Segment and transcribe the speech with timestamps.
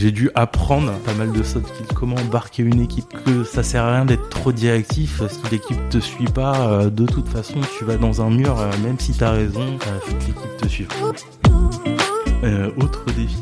[0.00, 3.84] j'ai dû apprendre pas mal de soft skills, comment embarquer une équipe, que ça sert
[3.84, 7.84] à rien d'être trop directif, si l'équipe te suit pas, euh, de toute façon tu
[7.84, 10.88] vas dans un mur, euh, même si t'as raison, euh, l'équipe te suive.
[12.78, 13.36] autre défi,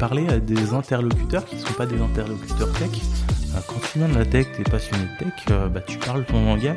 [0.00, 2.90] parler à des interlocuteurs qui sont pas des interlocuteurs tech.
[3.68, 6.76] quand tu viens de la tech, t'es passionné de tech, bah, tu parles ton langage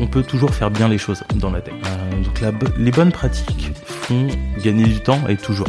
[0.00, 1.74] on peut toujours faire bien les choses dans la tech.
[2.22, 2.40] donc
[2.78, 4.28] les bonnes pratiques font
[4.62, 5.68] gagner du temps et toujours.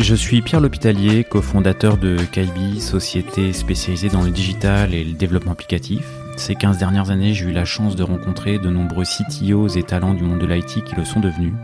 [0.00, 5.52] Je suis Pierre L'Hôpitalier, cofondateur de Kaibi, société spécialisée dans le digital et le développement
[5.52, 6.06] applicatif.
[6.36, 10.14] Ces 15 dernières années, j'ai eu la chance de rencontrer de nombreux CTOs et talents
[10.14, 11.54] du monde de l'IT qui le sont devenus.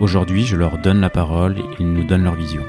[0.00, 2.62] Aujourd'hui, je leur donne la parole et ils nous donnent leur vision.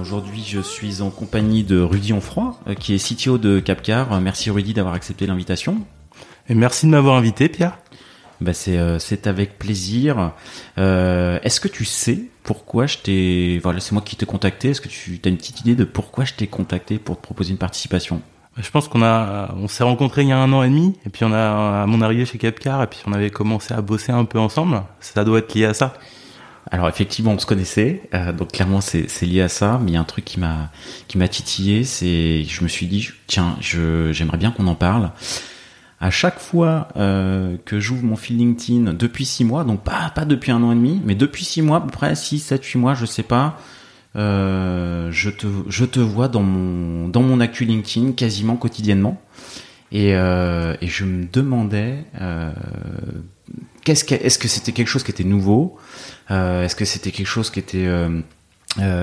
[0.00, 4.20] Aujourd'hui, je suis en compagnie de Rudy Onfroy, euh, qui est CTO de Capcar.
[4.20, 5.78] Merci Rudy d'avoir accepté l'invitation.
[6.48, 7.78] Et merci de m'avoir invité, Pierre.
[8.40, 10.32] Bah c'est euh, c'est avec plaisir.
[10.78, 14.70] Euh, Est-ce que tu sais pourquoi je t'ai voilà c'est moi qui t'ai contacté.
[14.70, 17.50] Est-ce que tu as une petite idée de pourquoi je t'ai contacté pour te proposer
[17.50, 18.22] une participation?
[18.56, 20.96] Bah, Je pense qu'on a on s'est rencontrés il y a un an et demi
[21.04, 23.82] et puis on a à mon arrivée chez Capcar et puis on avait commencé à
[23.82, 24.82] bosser un peu ensemble.
[25.00, 25.92] Ça doit être lié à ça.
[26.72, 29.80] Alors effectivement, on se connaissait, euh, donc clairement c'est lié à ça.
[29.82, 30.70] Mais il y a un truc qui m'a
[31.08, 35.10] qui m'a titillé, c'est je me suis dit tiens, j'aimerais bien qu'on en parle
[36.02, 40.24] à chaque fois euh, que j'ouvre mon fil LinkedIn depuis six mois, donc pas pas
[40.24, 42.78] depuis un an et demi, mais depuis six mois, à peu près six, sept, huit
[42.78, 43.58] mois, je sais pas,
[44.16, 49.20] euh, je te je te vois dans mon dans mon LinkedIn quasiment quotidiennement,
[49.90, 52.04] et et je me demandais
[53.84, 55.78] qu'est-ce que est-ce que c'était quelque chose qui était nouveau,
[56.30, 58.20] euh, est-ce que c'était quelque chose qui était euh,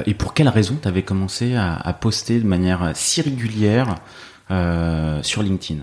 [0.06, 3.95] et pour quelle raison tu avais commencé à, à, poster de manière si régulière
[5.22, 5.81] sur LinkedIn?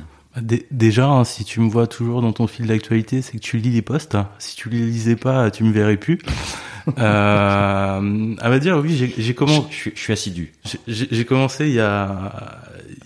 [0.70, 3.70] Déjà, hein, si tu me vois toujours dans ton fil d'actualité, c'est que tu lis
[3.70, 4.16] les posts.
[4.38, 6.18] Si tu les lisais pas, tu me verrais plus.
[6.98, 9.68] euh, à vrai dire, oui, j'ai commencé.
[9.70, 10.52] Je, suis assidu.
[10.88, 12.32] J'ai commencé il y a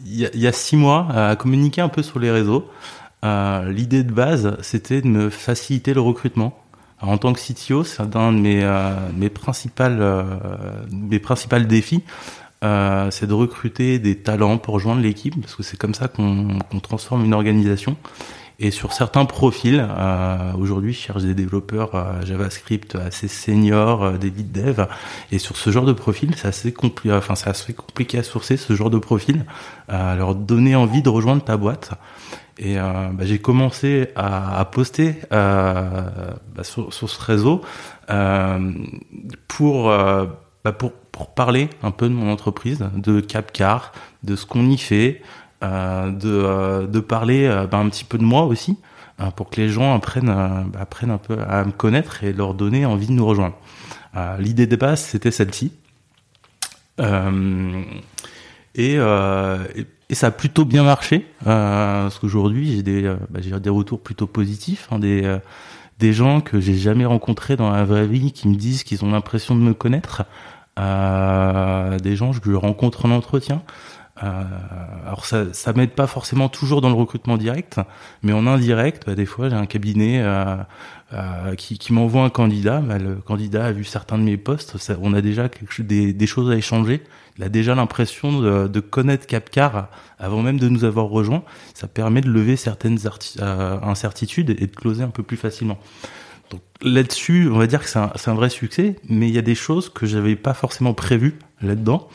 [0.06, 2.70] il y a, six mois à communiquer un peu sur les réseaux.
[3.24, 6.58] Euh, L'idée de base, c'était de me faciliter le recrutement.
[7.00, 10.24] en tant que CTO, c'est un de mes euh, mes principales euh,
[10.90, 12.02] mes principales défis
[12.64, 16.58] euh, c'est de recruter des talents pour rejoindre l'équipe, parce que c'est comme ça qu'on
[16.82, 17.96] transforme une organisation.
[18.60, 24.18] Et sur certains profils, euh, aujourd'hui, je cherche des développeurs euh, JavaScript assez seniors, euh,
[24.18, 24.86] des lead dev.
[25.30, 28.74] Et sur ce genre de profil, c'est assez compliqué, enfin, assez compliqué à sourcer ce
[28.74, 29.44] genre de profil,
[29.88, 31.92] leur donner envie de rejoindre ta boîte.
[32.58, 37.62] Et bah, j'ai commencé à, poster bah, sur, ce réseau
[39.46, 43.90] pour, bah, pour pour parler un peu de mon entreprise, de Capcar,
[44.22, 45.20] de ce qu'on y fait,
[45.64, 48.78] euh, de, euh, de parler euh, un petit peu de moi aussi,
[49.34, 50.32] pour que les gens apprennent,
[50.78, 53.56] apprennent un peu à me connaître et leur donner envie de nous rejoindre.
[54.38, 55.72] L'idée de base, c'était celle-ci.
[58.76, 64.26] Et, et, ça a plutôt bien marché, parce qu'aujourd'hui, j'ai des, bah, des retours plutôt
[64.26, 65.38] positifs, hein, des,
[65.98, 69.10] des gens que j'ai jamais rencontrés dans la vraie vie qui me disent qu'ils ont
[69.10, 70.24] l'impression de me connaître
[70.76, 73.62] à des gens que je rencontre en entretien.
[74.22, 74.44] Euh,
[75.06, 77.80] alors ça, ça m'aide pas forcément toujours dans le recrutement direct,
[78.22, 80.56] mais en indirect, bah, des fois j'ai un cabinet euh,
[81.12, 82.80] euh, qui, qui m'envoie un candidat.
[82.80, 86.26] Bah, le candidat a vu certains de mes postes, on a déjà quelque des, des,
[86.26, 87.02] choses à échanger.
[87.38, 89.88] Il a déjà l'impression de, connaître Capcar
[90.18, 91.44] avant même de nous avoir rejoint.
[91.72, 92.98] Ça permet de lever certaines
[93.40, 95.78] euh, incertitudes et de closer un peu plus facilement.
[96.50, 99.42] Donc là-dessus, on va dire que c'est un, un, vrai succès, mais il y a
[99.42, 102.08] des choses que j'avais pas forcément prévues là-dedans.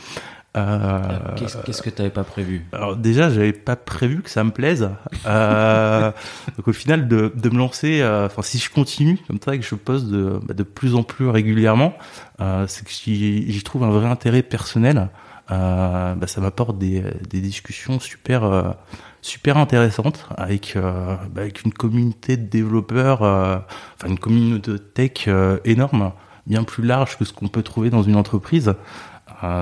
[0.56, 1.00] Euh,
[1.36, 2.66] Qu'est-ce que tu n'avais pas prévu?
[2.72, 4.90] Alors déjà, j'avais pas prévu que ça me plaise.
[5.26, 6.12] Euh,
[6.58, 9.60] donc au final, de, de me lancer, euh, enfin si je continue comme ça et
[9.60, 11.96] que je poste de, bah, de plus en plus régulièrement,
[12.40, 15.10] euh, c'est que j'y trouve un vrai intérêt personnel.
[15.52, 18.76] Euh, bah, ça m'apporte des, des discussions super
[19.24, 23.58] super intéressante avec euh, bah, avec une communauté de développeurs, euh,
[23.96, 26.12] enfin une communauté de tech euh, énorme,
[26.46, 28.76] bien plus large que ce qu'on peut trouver dans une entreprise.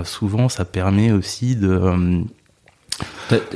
[0.03, 2.23] Souvent, ça permet aussi de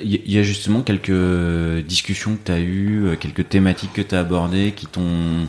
[0.02, 4.22] il y a justement quelques discussions que tu as eues, quelques thématiques que tu as
[4.22, 5.48] abordées qui t'ont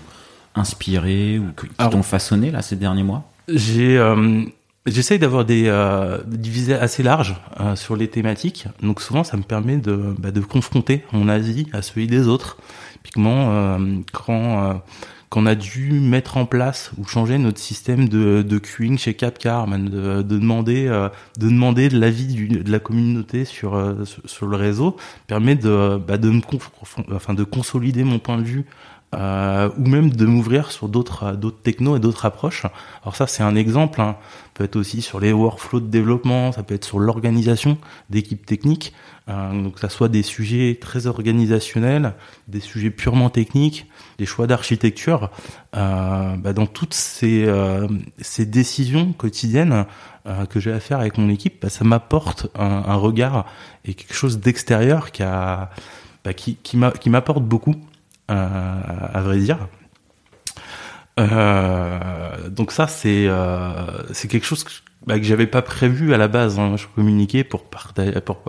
[0.54, 3.30] inspiré ou qui t'ont façonné là ces derniers mois?
[3.48, 3.98] J'ai
[4.86, 9.42] J'essaye d'avoir des euh, divisés assez larges euh, sur les thématiques, donc souvent ça me
[9.42, 12.56] permet de, bah, de confronter mon avis à celui des autres.
[12.92, 13.78] Typiquement, euh,
[14.12, 14.80] quand
[15.30, 19.66] qu'on a dû mettre en place ou changer notre système de, de queuing chez Capcar,
[19.66, 21.08] de, de demander euh,
[21.38, 24.96] de demander de l'avis de la communauté sur, euh, sur, le réseau,
[25.26, 28.66] permet de bah, de me consolider mon point de vue
[29.14, 32.66] euh, ou même de m'ouvrir sur d'autres d'autres technos et d'autres approches.
[33.02, 34.16] Alors ça c'est un exemple, hein.
[34.56, 37.76] Peut être aussi sur les workflows de développement, ça peut être sur l'organisation
[38.08, 38.94] d'équipes techniques,
[39.28, 42.14] euh, donc ça soit des sujets très organisationnels,
[42.48, 43.86] des sujets purement techniques,
[44.18, 45.30] des choix d'architecture,
[45.76, 47.86] euh, bah, dans toutes ces, euh,
[48.38, 49.84] décisions quotidiennes
[50.26, 53.44] euh, que j'ai à faire avec mon équipe, bah, ça m'apporte un, regard
[53.84, 56.32] et quelque chose d'extérieur qui bah,
[57.06, 57.76] m'apporte beaucoup,
[58.28, 59.68] à vrai dire.
[61.18, 63.26] Euh, donc ça c'est
[64.12, 64.72] c'est quelque chose que,
[65.06, 66.58] bah, que j'avais pas prévu à la base.
[66.58, 66.76] Hein.
[66.76, 68.42] Je communiquais pour partager pour,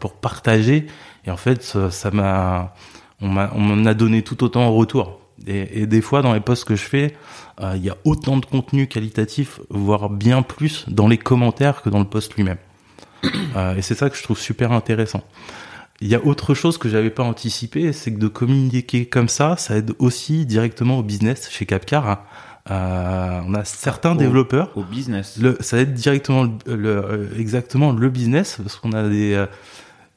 [0.00, 0.86] pour partager
[1.26, 2.74] et en fait ça m'a
[3.20, 5.20] on m'en a donné tout autant en retour.
[5.46, 7.14] Et, et, des fois, dans les posts que je fais,
[7.60, 11.90] euh, il y a autant de contenu qualitatif, voire bien plus dans les commentaires que
[11.90, 12.58] dans le post lui-même.
[13.56, 15.22] Euh, et c'est ça que je trouve super intéressant.
[16.00, 19.56] Il y a autre chose que j'avais pas anticipé, c'est que de communiquer comme ça,
[19.56, 22.24] ça aide aussi directement au business chez Capcar.
[22.70, 24.70] Euh, on a certains développeurs.
[24.76, 25.38] Au business.
[25.40, 29.46] Le, ça aide directement le, le, exactement le business parce qu'on a des euh,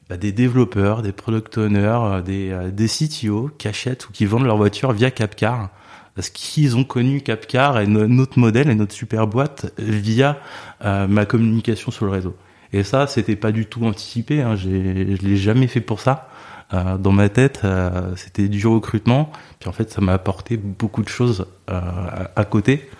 [0.08, 4.24] bah, des développeurs, des product owners, euh, des, euh, des CTO qui achètent ou qui
[4.24, 5.68] vendent leur voiture via Capcar
[6.14, 10.38] parce qu'ils ont connu Capcar et notre modèle et notre super boîte via
[10.84, 12.34] euh, ma communication sur le réseau.
[12.72, 14.42] Et ça, c'était pas du tout anticipé.
[14.42, 14.56] Hein.
[14.56, 16.28] Je l'ai jamais fait pour ça.
[16.74, 19.32] Euh, dans ma tête, euh, c'était du recrutement.
[19.58, 22.90] Puis en fait, ça m'a apporté beaucoup de choses à, à, côté.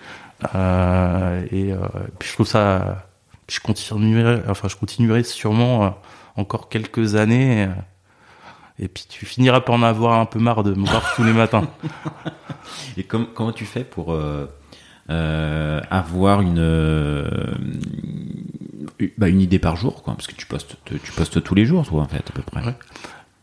[0.53, 1.73] et
[2.19, 3.05] puis je trouve ça.
[3.47, 4.41] Je continuerai.
[4.47, 5.95] Enfin, je continuerai sûrement
[6.39, 7.65] encore quelques années.
[7.65, 7.67] Euh,
[8.79, 11.33] et puis tu finiras par en avoir un peu marre de me voir tous les
[11.33, 11.67] matins.
[12.97, 14.45] Et comment tu fais pour euh,
[15.09, 16.63] euh, avoir une
[19.17, 21.85] bah, une idée par jour, quoi Parce que tu postes tu postes tous les jours,
[21.85, 22.75] toi, en fait, à peu près.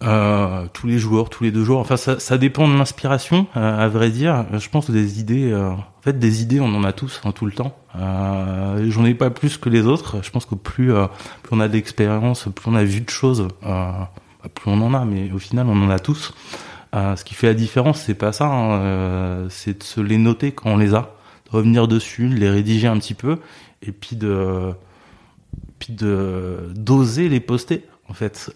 [0.02, 1.78] Euh, tous les jours, tous les deux jours.
[1.80, 4.44] Enfin, ça, ça dépend de l'inspiration, euh, à vrai dire.
[4.52, 7.32] Je pense que des idées, euh, en fait, des idées, on en a tous, hein,
[7.32, 7.76] tout le temps.
[7.94, 10.22] J'en ai pas plus que les autres.
[10.22, 10.92] Je pense que plus,
[11.42, 14.12] plus on a d'expérience, plus on a vu de choses, bah,
[14.54, 15.06] plus on en a.
[15.06, 16.34] Mais au final, on en a tous.
[16.92, 18.46] ce qui fait la différence, c'est pas ça.
[18.46, 21.16] Hein, c'est de se les noter quand on les a,
[21.46, 23.38] de revenir dessus, de les rédiger un petit peu,
[23.80, 24.74] et puis de,
[25.78, 27.84] puis de d'oser les poster.
[28.08, 28.50] En fait,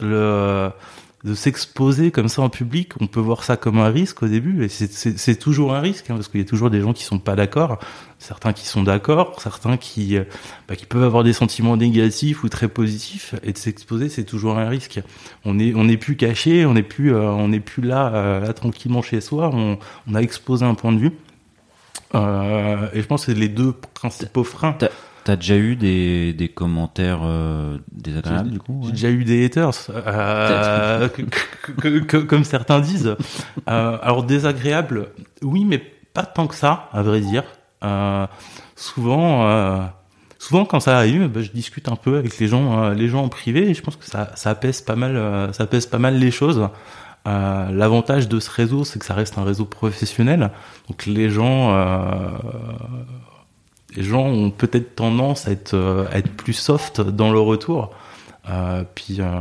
[1.24, 4.64] de s'exposer comme ça en public, on peut voir ça comme un risque au début,
[4.64, 7.18] et c'est toujours un risque, hein, parce qu'il y a toujours des gens qui sont
[7.18, 7.78] pas d'accord,
[8.18, 10.24] certains qui sont d'accord, certains qui, euh,
[10.66, 14.58] bah, qui peuvent avoir des sentiments négatifs ou très positifs, et de s'exposer, c'est toujours
[14.58, 15.00] un risque.
[15.44, 18.40] On est, on n'est plus caché, on n'est plus, euh, on n'est plus là, euh,
[18.40, 19.78] là tranquillement chez soi, on,
[20.14, 21.12] a exposé un point de vue.
[22.14, 24.76] et je pense que les deux principaux freins.
[25.24, 29.90] T'as déjà eu des, des commentaires euh, désagréables du coup J'ai déjà eu des haters,
[29.90, 31.08] euh,
[32.26, 33.16] comme certains disent.
[33.68, 35.08] Euh, alors désagréables,
[35.42, 37.44] oui, mais pas tant que ça, à vrai dire.
[38.76, 39.90] Souvent,
[40.38, 43.28] souvent quand ça arrive, bah, je discute un peu avec les gens, les gens en
[43.28, 46.30] privé, et je pense que ça, ça pèse pas mal, ça pèse pas mal les
[46.30, 46.66] choses.
[47.26, 50.50] L'avantage de ce réseau, c'est que ça reste un réseau professionnel,
[50.88, 51.76] donc les gens
[53.96, 57.90] les gens ont peut-être tendance à être, euh, à être plus soft dans le retour.
[58.48, 59.40] Euh, puis, euh,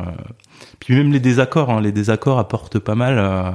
[0.80, 3.18] puis même les désaccords, hein, les désaccords apportent pas mal.
[3.18, 3.52] Euh,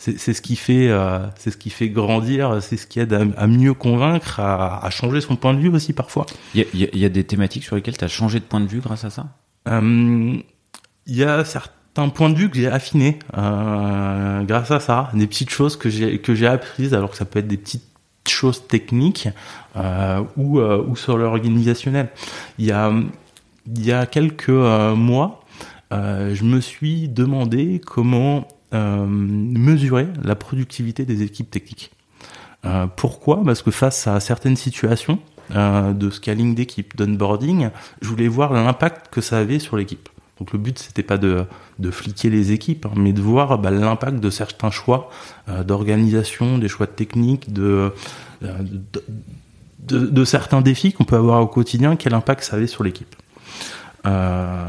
[0.00, 3.46] c'est ce qui fait, euh, c'est ce qui fait grandir, c'est ce qui aide à,
[3.48, 6.24] mieux convaincre, à, à, changer son point de vue aussi parfois.
[6.54, 8.68] Il y a, y a, des thématiques sur lesquelles tu as changé de point de
[8.68, 9.26] vue grâce à ça?
[9.66, 10.44] Il
[11.08, 15.76] y a certains points de vue que j'ai affinés grâce à ça, des petites choses
[15.76, 17.87] que j'ai que j'ai apprises, alors que ça peut être des petites
[18.28, 19.28] choses techniques
[19.76, 22.08] euh, ou, euh, ou sur l'organisationnel.
[22.58, 25.44] Il y a, quelques euh, mois,
[25.90, 31.90] je me suis demandé comment mesurer la productivité des équipes techniques.
[32.96, 33.42] pourquoi?
[33.44, 35.18] Parce que face à certaines situations
[35.50, 37.70] de scaling d'équipe, d'onboarding,
[38.02, 40.10] je voulais voir l'impact que ça avait sur l'équipe.
[40.38, 41.44] Donc le but c'était pas de,
[41.78, 45.10] de fliquer les équipes, hein, mais de voir bah, l'impact de certains choix
[45.64, 47.92] d'organisation, des choix de,
[48.40, 49.04] de,
[49.78, 53.16] de, de certains défis qu'on peut avoir au quotidien, quel impact ça avait sur l'équipe.
[54.06, 54.64] Euh,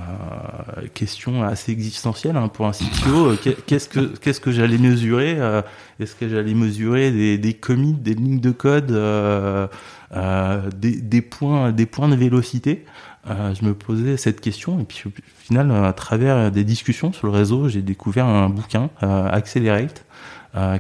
[0.96, 3.36] question assez existentielle hein, pour un CTO.
[3.66, 5.62] qu'est-ce que que j'allais mesurer euh,
[6.00, 9.68] Est-ce que j'allais mesurer des, commits, des lignes de code, euh,
[10.16, 12.86] euh des, des, points des points de vélocité?
[13.28, 17.28] Euh, Je me posais cette question et puis au final, à travers des discussions sur
[17.28, 20.06] le réseau, j'ai découvert un bouquin Accelerate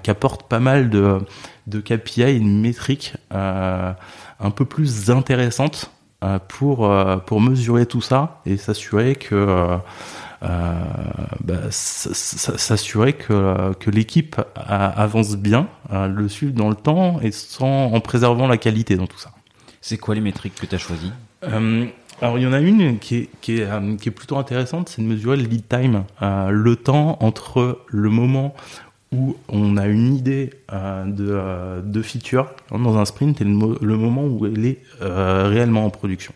[0.01, 1.19] qui apporte pas mal de,
[1.67, 5.91] de KPI et de métriques un peu plus intéressantes
[6.47, 6.91] pour,
[7.25, 9.79] pour mesurer tout ça et s'assurer que
[10.41, 10.47] euh,
[11.43, 17.99] bah, s'assurer que, que l'équipe avance bien, le suivre dans le temps et sans, en
[17.99, 19.31] préservant la qualité dans tout ça.
[19.81, 21.11] C'est quoi les métriques que tu as choisies?
[21.43, 21.87] Euh,
[22.21, 25.07] alors il y en a une qui est, qui est, euh, plutôt intéressante, c'est de
[25.07, 28.53] mesurer le lead time, euh, le temps entre le moment
[29.11, 33.97] où on a une idée euh, de, de feature dans un sprint et le, le
[33.97, 36.33] moment où elle est réellement en production.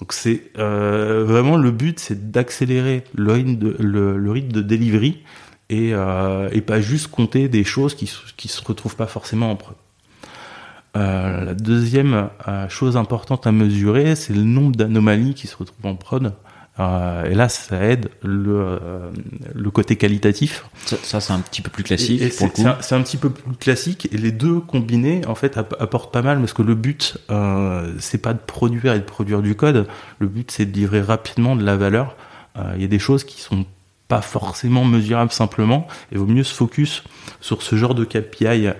[0.00, 5.22] Donc c'est vraiment le but, c'est d'accélérer le rythme de, delivery
[5.70, 9.76] et, et, pas juste compter des choses qui qui se retrouvent pas forcément en prod.
[10.96, 15.86] Euh, la deuxième euh, chose importante à mesurer, c'est le nombre d'anomalies qui se retrouvent
[15.86, 16.32] en prod
[16.80, 18.80] euh, et là, ça aide le,
[19.54, 20.64] le côté qualitatif.
[20.86, 22.20] Ça, c'est un petit peu plus classique.
[22.32, 24.08] C'est un, petit peu plus classique.
[24.10, 27.16] Et les deux combinés, en fait, apportent pas mal parce que le but,
[28.00, 29.86] c'est pas de produire et de produire du code.
[30.18, 32.16] Le but, c'est de livrer rapidement de la valeur.
[32.74, 33.66] Il y a des choses qui sont
[34.08, 35.86] pas forcément mesurables simplement.
[36.10, 37.04] Et il vaut mieux se focus
[37.40, 38.70] sur ce genre de KPI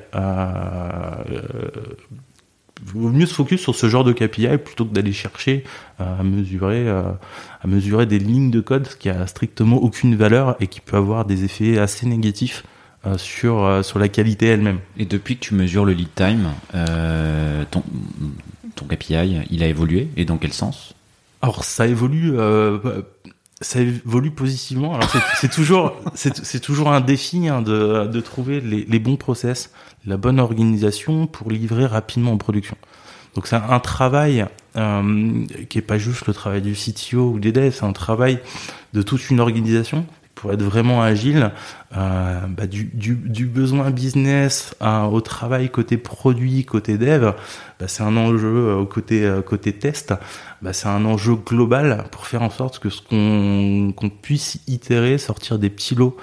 [2.83, 5.65] il vaut mieux se focus sur ce genre de KPI plutôt que d'aller chercher
[5.99, 7.03] à mesurer, euh,
[7.63, 11.25] à mesurer des lignes de code qui a strictement aucune valeur et qui peut avoir
[11.25, 12.65] des effets assez négatifs
[13.07, 14.81] euh, sur, euh, sur la qualité elle-même.
[14.97, 16.51] Et depuis que tu mesures le lead time,
[17.71, 17.83] ton,
[18.75, 20.95] ton KPI, il a évolué et dans quel sens?
[21.43, 22.33] Alors ça évolue
[23.61, 24.95] ça évolue positivement.
[24.95, 25.09] Alors
[25.41, 29.71] c'est toujours c'est toujours un défi hein, de, de trouver les, les, bons process,
[30.07, 32.77] la bonne organisation pour livrer rapidement en production.
[33.35, 34.47] Donc c'est un travail
[34.77, 38.39] euh, qui est pas juste le travail du CTO ou des devs, c'est un travail
[38.93, 40.07] de toute une organisation
[40.45, 41.53] pour être vraiment agile,
[41.97, 44.75] euh, bah, du, besoin business
[45.11, 47.33] au travail côté produit, côté dev,
[47.81, 50.13] bah, c'est un enjeu euh, au côté euh, côté test,
[50.61, 55.59] bah, c'est un enjeu global pour faire en sorte que ce qu'on puisse itérer, sortir
[55.59, 56.15] des petits lots,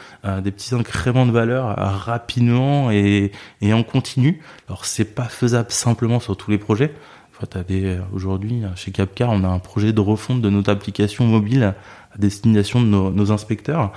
[0.44, 3.32] des petits incréments de valeur rapidement et,
[3.64, 4.40] en continu.
[4.68, 6.94] Alors c'est pas faisable simplement sur tous les projets.
[8.14, 11.74] Aujourd'hui, chez Capcar, on a un projet de refonte de notre application mobile
[12.22, 13.92] destination de nos, inspecteurs.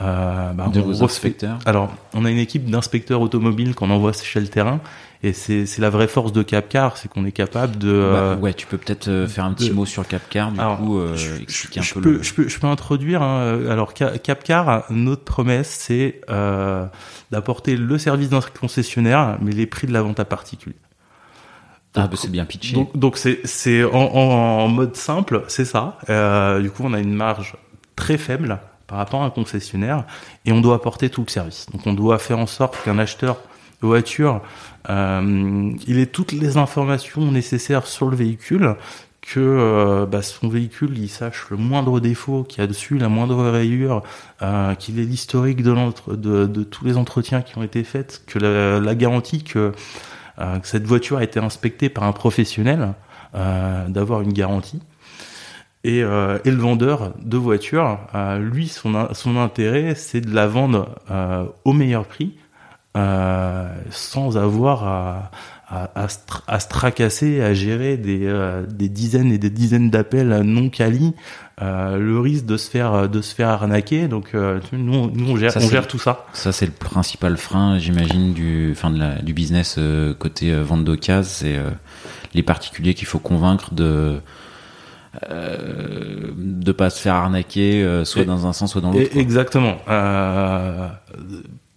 [0.00, 4.40] Euh, bah, de vos inspecteurs Alors, on a une équipe d'inspecteurs automobiles qu'on envoie chez
[4.40, 4.80] le terrain.
[5.22, 7.90] Et c'est la vraie force de Capcar, c'est qu'on est capable de.
[7.90, 10.98] Bah, euh, ouais, tu peux peut-être euh, faire un petit mot sur Capcar, du coup,
[10.98, 12.00] euh, expliquer un peu.
[12.00, 12.22] Peux, le...
[12.22, 13.20] je peux, je peux introduire.
[13.20, 16.22] Hein, alors Capcar, notre promesse, c'est
[17.30, 20.76] d'apporter le service d'un concessionnaire, mais les prix de la vente à particulier.
[21.94, 22.76] Ah, bah c'est bien pitché.
[22.94, 25.98] Donc, c'est c'est en, en, mode simple, c'est ça.
[26.08, 27.56] Euh, du coup, on a une marge
[28.00, 30.04] très faible par rapport à un concessionnaire
[30.46, 31.66] et on doit apporter tout le service.
[31.70, 33.36] Donc, on doit faire en sorte qu'un acheteur
[33.82, 34.40] de voiture,
[34.88, 38.74] euh, il ait toutes les informations nécessaires sur le véhicule,
[39.20, 43.10] que euh, bah, son véhicule il sache le moindre défaut qu'il y a dessus, la
[43.10, 44.02] moindre rayure,
[44.40, 49.44] euh, qu'il ait l'historique de, tous les entretiens qui ont été faits, que la, garantie
[49.44, 49.72] que
[50.62, 52.94] cette voiture a été inspectée par un professionnel,
[53.34, 54.80] d'avoir une garantie.
[55.82, 57.98] Et, euh, et, le vendeur de voiture,
[58.38, 60.96] lui, son, son intérêt, c'est de la vendre
[61.64, 62.36] au meilleur prix,
[62.94, 65.30] sans avoir à,
[65.68, 66.06] à,
[66.46, 68.30] à, se tracasser, à gérer des,
[68.68, 71.14] des dizaines et des dizaines d'appels non quali,
[71.62, 74.08] euh, le risque de se faire de se faire arnaquer.
[74.08, 76.24] Donc euh, nous, nous on gère, on gère tout ça.
[76.32, 80.84] Ça c'est le principal frein, j'imagine, du fin de la, du business euh, côté vente
[80.84, 81.58] d'occasion, c'est
[82.34, 84.20] les particuliers qu'il faut convaincre de
[85.28, 89.16] euh, de pas se faire arnaquer soit dans un sens soit dans l'autre.
[89.16, 89.76] Exactement.
[89.88, 90.88] Euh,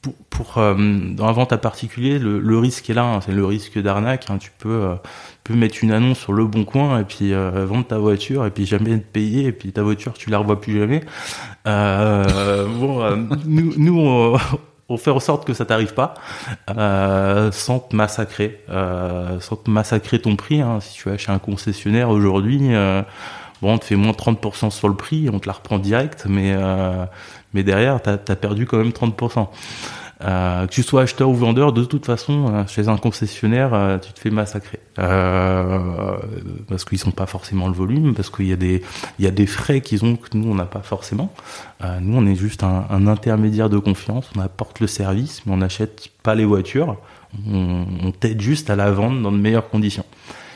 [0.02, 3.46] pour, pour dans la vente à particulier, le, le risque est là, hein, c'est le
[3.46, 4.30] risque d'arnaque.
[4.30, 4.96] Hein, tu peux
[5.44, 8.52] peux mettre une annonce sur le bon coin et puis euh, vendre ta voiture et
[8.52, 11.02] puis jamais te payer et puis ta voiture tu la revois plus jamais.
[11.68, 14.38] Euh, bon, euh, nous, nous on,
[14.90, 16.14] on, fait en sorte que ça t'arrive pas
[16.70, 20.62] euh, sans te massacrer, sans te massacrer ton prix.
[20.62, 20.80] Hein.
[20.82, 22.70] Si tu vas chez un concessionnaire aujourd'hui,
[23.62, 26.56] bon, on te fait moins 30% sur le prix, on te la reprend direct, mais
[27.54, 29.48] mais derrière t'as as perdu quand même 30%.
[30.24, 33.98] Euh, que tu sois acheteur ou vendeur, de toute façon, euh, chez un concessionnaire, euh,
[33.98, 36.18] tu te fais massacrer euh,
[36.70, 38.82] parce qu'ils sont pas forcément le volume, parce qu'il y a des
[39.20, 41.34] y a des frais qu'ils ont que nous on n'a pas forcément.
[42.02, 44.30] nous, on est juste un, un, intermédiaire de confiance.
[44.38, 46.98] On apporte le service, mais on n'achète pas les voitures.
[47.50, 50.06] On, on t'aide juste à la vendre dans de meilleures conditions.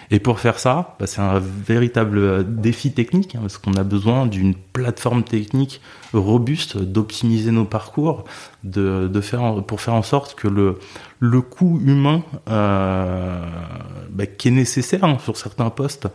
[0.09, 4.25] Et pour faire ça, bah, c'est un véritable défi technique, hein, parce qu'on a besoin
[4.25, 5.81] d'une plateforme technique
[6.13, 8.23] robuste, d'optimiser nos parcours,
[8.63, 10.79] de, faire pour faire en sorte que le
[11.19, 13.43] le coût humain euh,
[14.11, 16.07] bah, qui est nécessaire hein, sur certains postes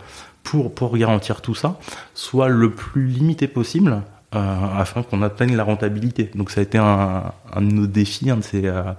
[0.44, 1.78] pour pour garantir tout ça
[2.14, 4.02] soit le plus limité possible
[4.34, 6.30] euh, afin qu'on atteigne la rentabilité.
[6.34, 8.94] Donc ça a été un, un de nos défis hein, de ces, euh,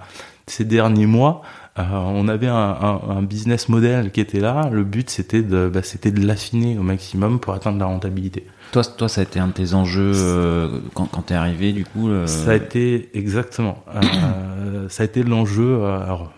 [0.46, 1.42] ces derniers mois.
[1.76, 4.68] Euh, on avait un, un, un, business model qui était là.
[4.70, 8.46] Le but, c'était de, bah, c'était de l'affiner au maximum pour atteindre la rentabilité.
[8.70, 11.84] Toi, toi, ça a été un de tes enjeux euh, quand, quand t'es arrivé, du
[11.84, 12.08] coup.
[12.08, 12.28] Euh...
[12.28, 13.84] Ça a été exactement.
[13.92, 15.84] Euh, ça a été l'enjeu.
[15.84, 16.32] Alors,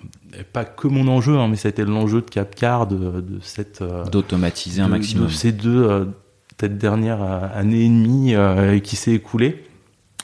[0.54, 3.84] pas que mon enjeu, hein, mais ça a été l'enjeu de Capcar de, de cette.
[4.10, 5.26] D'automatiser un maximum.
[5.26, 6.08] De ces deux,
[6.56, 8.34] peut-être dernière année et demie
[8.82, 9.64] qui s'est écoulée.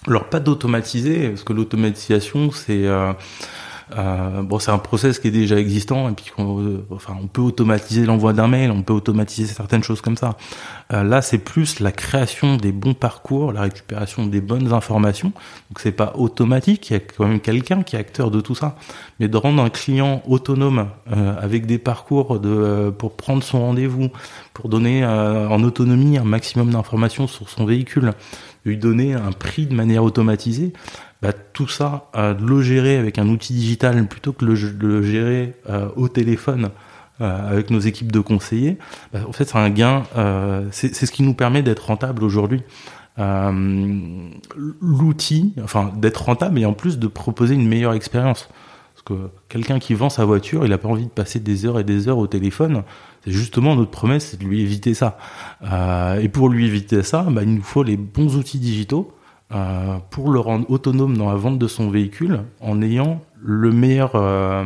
[0.06, 2.88] Alors pas d'automatiser, parce que l'automatisation, c'est
[3.96, 7.42] euh, bon, c'est un process qui est déjà existant et puis on, enfin, on peut
[7.42, 10.36] automatiser l'envoi d'un mail, on peut automatiser certaines choses comme ça.
[10.92, 15.28] Euh, là, c'est plus la création des bons parcours, la récupération des bonnes informations.
[15.28, 16.90] Donc, c'est pas automatique.
[16.90, 18.76] Il y a quand même quelqu'un qui est acteur de tout ça.
[19.20, 24.10] Mais de rendre un client autonome euh, avec des parcours euh, pour prendre son rendez-vous,
[24.52, 28.12] pour donner euh, en autonomie un maximum d'informations sur son véhicule,
[28.64, 30.72] lui donner un prix de manière automatisée
[31.22, 34.50] bah, tout ça, euh, de le gérer avec un outil digital plutôt que de
[34.86, 36.70] le, gérer euh, au téléphone
[37.20, 38.78] euh, avec nos équipes de conseillers,
[39.12, 40.02] bah, en fait, c'est un gain.
[40.16, 42.62] Euh, c'est ce qui nous permet d'être rentable aujourd'hui.
[43.18, 44.28] Euh,
[44.80, 48.48] L'outil, enfin, d'être rentable et en plus de proposer une meilleure expérience.
[49.04, 51.80] Parce que quelqu'un qui vend sa voiture, il n'a pas envie de passer des heures
[51.80, 52.82] et des heures au téléphone.
[53.24, 55.18] C'est justement notre promesse, c'est de lui éviter ça.
[56.20, 59.12] et pour lui éviter ça, bah, il nous faut les bons outils digitaux
[59.52, 64.12] euh, pour le rendre autonome dans la vente de son véhicule en ayant le meilleur,
[64.14, 64.64] euh,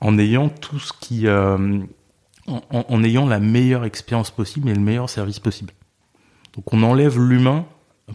[0.00, 1.80] en ayant tout ce qui, euh,
[2.46, 5.72] en, ayant la meilleure expérience possible et le meilleur service possible.
[6.54, 7.64] Donc on enlève l'humain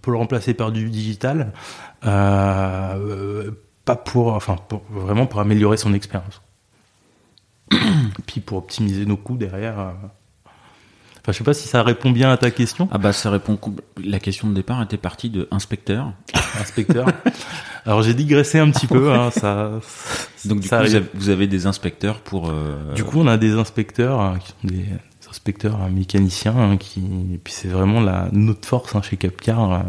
[0.02, 1.54] pour le remplacer par du digital,
[2.06, 3.52] euh,
[3.86, 6.42] pas pour, enfin pour, vraiment pour améliorer son expérience.
[8.26, 9.94] Puis pour optimiser nos coûts derrière.
[11.26, 12.88] Enfin, je sais pas si ça répond bien à ta question.
[12.92, 13.60] Ah bah ça répond.
[14.04, 16.14] La question de départ était partie de inspecteur.
[16.60, 17.08] inspecteur.
[17.84, 19.12] Alors j'ai digressé un petit peu.
[19.12, 19.72] Hein, ça.
[20.46, 22.52] Donc du ça coup vous avez, vous avez, des inspecteurs pour.
[22.52, 22.94] Euh...
[22.94, 24.86] Du coup on a des inspecteurs hein, qui sont des
[25.28, 27.00] inspecteurs hein, mécaniciens hein, qui.
[27.34, 29.84] Et puis c'est vraiment la notre force hein, chez Capcar.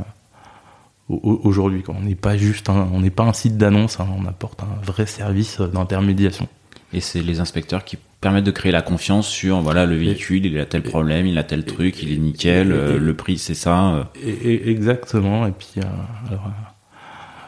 [1.11, 4.27] Euh, aujourd'hui, on n'est pas juste, un, on n'est pas un site d'annonce, hein, on
[4.27, 6.49] apporte un vrai service d'intermédiation.
[6.92, 10.59] Et c'est les inspecteurs qui permettent de créer la confiance sur voilà le véhicule, il
[10.59, 14.11] a tel problème, il a tel truc, il est nickel, euh, le prix c'est ça.
[14.23, 15.47] Et, exactement.
[15.47, 15.83] Et puis euh,
[16.29, 16.51] alors,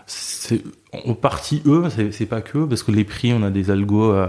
[0.07, 4.11] c'est en partie eux, c'est pas que parce que les prix, on a des algos,
[4.11, 4.27] euh,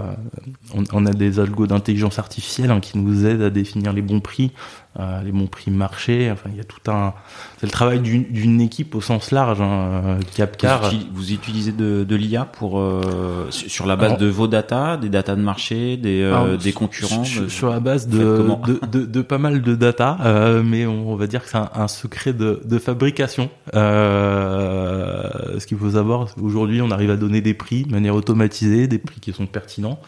[0.74, 4.20] on, on, a des algos d'intelligence artificielle hein, qui nous aident à définir les bons
[4.20, 4.52] prix,
[4.98, 6.30] euh, les bons prix marché.
[6.30, 7.14] Enfin, il y a tout un,
[7.60, 9.60] c'est le travail d'une équipe au sens large.
[9.60, 10.90] Hein, Capcar.
[10.90, 14.96] Vous, vous, utilisez de, de l'IA pour euh, sur la base Alors, de vos data,
[14.96, 17.22] des data de marché, des, euh, Alors, des concurrents.
[17.24, 18.46] Sur, sur la base de
[18.90, 21.86] de, pas mal de data, euh, mais on, on, va dire que c'est un, un,
[21.86, 23.50] secret de, de fabrication.
[23.74, 28.98] ce qu'il faut savoir Aujourd'hui, on arrive à donner des prix de manière automatisée, des
[28.98, 30.00] prix qui sont pertinents,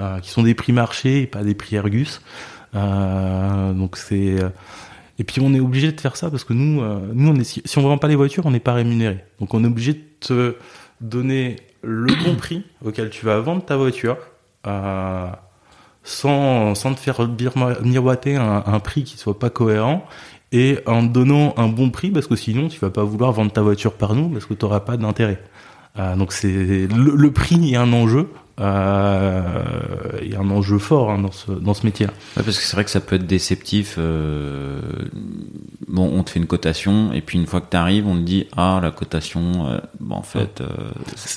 [0.00, 2.22] euh, qui sont des prix marché et pas des prix Ergus.
[2.74, 4.36] Euh, donc c'est
[5.18, 7.44] et puis on est obligé de faire ça parce que nous, euh, nous on est
[7.44, 9.24] si on vend pas les voitures, on n'est pas rémunéré.
[9.40, 10.56] Donc on est obligé de te
[11.00, 14.16] donner le bon prix auquel tu vas vendre ta voiture.
[14.66, 15.28] Euh,
[16.04, 17.28] sans, sans te faire
[17.82, 20.06] miroiter un, un prix qui soit pas cohérent
[20.52, 23.60] et en donnant un bon prix parce que sinon tu vas pas vouloir vendre ta
[23.60, 25.42] voiture par nous parce que tu n'auras pas d'intérêt.
[25.98, 26.48] Euh, donc c'est
[26.86, 28.28] le, le, prix est un enjeu.
[28.58, 32.06] Il y a un enjeu fort hein, dans ce dans ce métier.
[32.06, 32.10] -là.
[32.36, 33.96] Ouais, parce que c'est vrai que ça peut être déceptif.
[33.98, 34.80] Euh,
[35.86, 38.22] bon, on te fait une cotation et puis une fois que tu arrives, on te
[38.22, 39.68] dit ah la cotation.
[39.68, 40.62] Euh, bon en fait,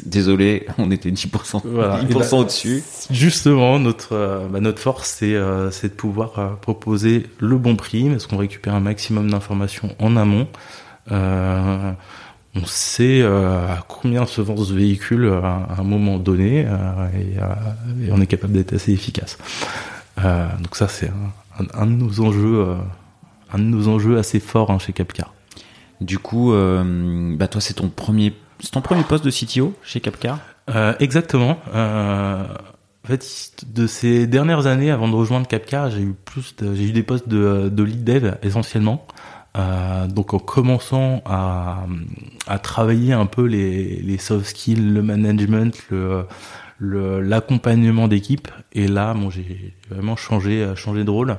[0.06, 2.04] désolé, on était 10% voilà.
[2.04, 2.84] 10% au-dessus.
[3.12, 5.38] Justement, notre bah, notre force c'est
[5.72, 10.48] c'est de pouvoir proposer le bon prix parce qu'on récupère un maximum d'informations en amont.
[11.12, 11.92] Euh,
[12.56, 16.72] on sait euh, à combien se vend ce véhicule à, un moment donné euh,
[17.14, 19.38] et, euh, et, on est capable d'être assez efficace.
[20.18, 22.76] Donc ça c'est un, un, un, de nos enjeux,
[23.52, 25.34] un de nos enjeux assez forts hein, chez Capcar.
[26.02, 26.54] Du coup,
[27.38, 30.40] bah toi c'est ton premier, c'est ton premier poste de CTO chez Capcar?
[31.00, 31.58] exactement.
[31.74, 33.26] en fait,
[33.66, 37.30] de ces dernières années, avant de rejoindre Capcar, j'ai eu plus, j'ai eu des postes
[37.30, 39.08] de, de lead dev essentiellement.
[39.58, 41.86] Euh, donc en commençant à,
[42.48, 46.26] à, travailler un peu les, les soft skills, le management, le,
[46.80, 48.48] l'accompagnement d'équipe.
[48.74, 51.38] Et là, bon, j'ai vraiment changé, changé de rôle.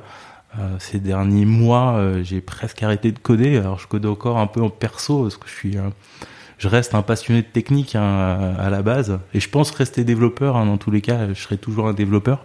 [0.59, 3.57] Euh, ces derniers mois, euh, j'ai presque arrêté de coder.
[3.57, 5.77] Alors je code encore un peu en perso parce que je suis,
[6.59, 10.57] je reste un passionné de technique hein, à la base, et je pense rester développeur.
[10.59, 12.45] Hein, dans tous les cas, je serai toujours un développeur.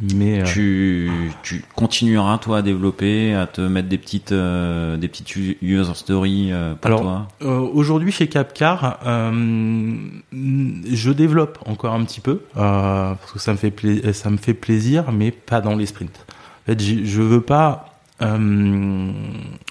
[0.00, 1.10] Mais euh, tu,
[1.44, 6.52] tu continueras toi à développer, à te mettre des petites euh, des petites user stories
[6.52, 7.28] euh, pour Alors, toi.
[7.48, 14.30] Aujourd'hui chez Capcar, je développe encore un petit peu parce que ça me fait ça
[14.30, 16.26] me fait plaisir, mais pas dans les sprints.
[16.62, 19.12] En fait, je veux pas euh,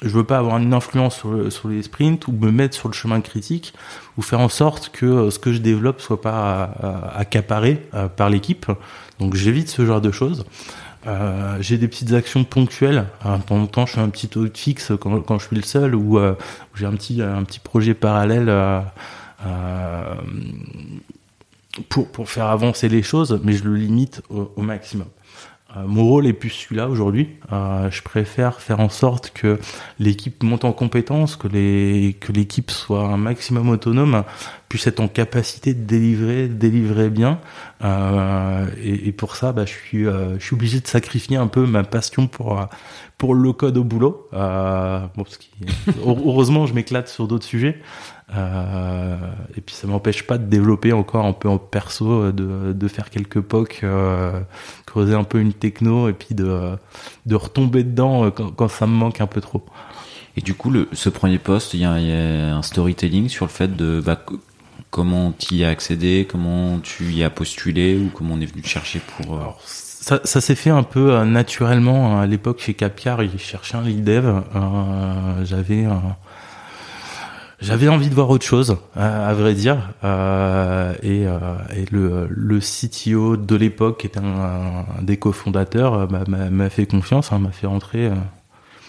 [0.01, 2.93] je veux pas avoir une influence sur, sur, les sprints ou me mettre sur le
[2.93, 3.73] chemin critique
[4.17, 8.09] ou faire en sorte que euh, ce que je développe soit pas euh, accaparé euh,
[8.09, 8.65] par l'équipe.
[9.23, 10.43] Donc j'évite ce genre de choses.
[11.07, 13.05] Euh, j'ai des petites actions ponctuelles.
[13.23, 15.95] de temps en temps, je fais un petit audit fixe quand, je suis le seul
[15.95, 16.35] ou euh,
[16.75, 18.51] j'ai un petit un petit projet parallèle
[21.87, 25.07] pour pour faire avancer les choses, mais je le limite au maximum.
[25.75, 27.29] Euh, mon rôle est plus celui-là aujourd'hui.
[27.51, 29.59] Euh, je préfère faire en sorte que
[29.99, 34.23] l'équipe monte en compétence, que l'équipe soit un maximum autonome,
[34.69, 37.39] puisse être en capacité de délivrer, délivrer bien.
[37.83, 42.27] Euh, et, pour ça, bah, je je suis obligé de sacrifier un peu ma passion
[42.27, 42.67] pour
[43.23, 44.27] pour le code au boulot.
[44.33, 45.39] Euh, bon, parce
[46.05, 47.81] heureusement, je m'éclate sur d'autres sujets.
[48.35, 49.15] Euh,
[49.55, 53.09] et puis ça m'empêche pas de développer encore un peu en perso, de, de faire
[53.09, 54.41] quelques POC, euh,
[54.85, 56.75] creuser un peu une techno et puis de,
[57.25, 59.63] de retomber dedans quand, quand, ça me manque un peu trop.
[60.35, 63.29] Et du coup, le, ce premier poste, il y, a, il y a un storytelling
[63.29, 64.21] sur le fait de bah,
[64.89, 68.61] comment tu y as accédé, comment tu y as postulé ou comment on est venu
[68.61, 69.37] te chercher pour.
[69.37, 69.61] Alors,
[70.03, 73.21] ça, s'est fait un peu euh, naturellement à l'époque chez Capiar.
[73.21, 74.25] J'ai cherché un lead dev.
[74.25, 75.87] Euh, J'avais
[77.63, 79.93] j'avais envie de voir autre chose, à, vrai dire.
[80.03, 86.85] Euh, et, euh, le, CTO de l'époque, qui était un, des cofondateurs, euh, m'a fait
[86.85, 88.07] confiance, hein, m'a fait rentrer.
[88.07, 88.15] Euh.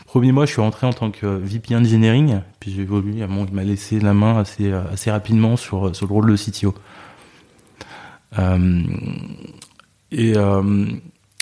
[0.07, 3.21] Premier mois, je suis rentré en tant que VP Engineering, puis j'ai évolué.
[3.21, 6.75] Il m'a laissé la main assez, assez rapidement sur, sur le rôle de CTO.
[8.41, 8.83] Euh,
[10.13, 10.35] et,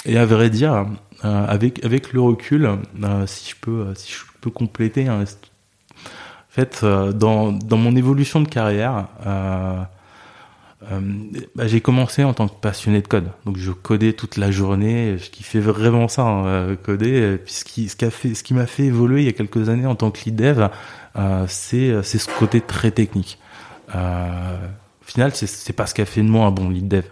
[0.05, 0.87] et à vrai dire,
[1.22, 2.70] avec, avec le recul,
[3.27, 5.25] si je peux, si je peux compléter, hein,
[6.53, 9.83] en fait, euh, dans, dans mon évolution de carrière, euh,
[10.90, 11.01] euh,
[11.57, 13.31] bah, j'ai commencé en tant que passionné de code.
[13.46, 17.38] Donc je codais toute la journée, qui fait vraiment ça, hein, coder.
[17.42, 19.33] Puis ce qui, ce qui a fait, ce qui m'a fait évoluer il y a
[19.33, 20.68] quelques années en tant que lead dev,
[21.16, 23.38] euh, c'est c'est ce côté très technique.
[23.94, 24.57] Euh,
[25.01, 27.05] au final, c'est pas ce qui a fait de moi un bon lead dev.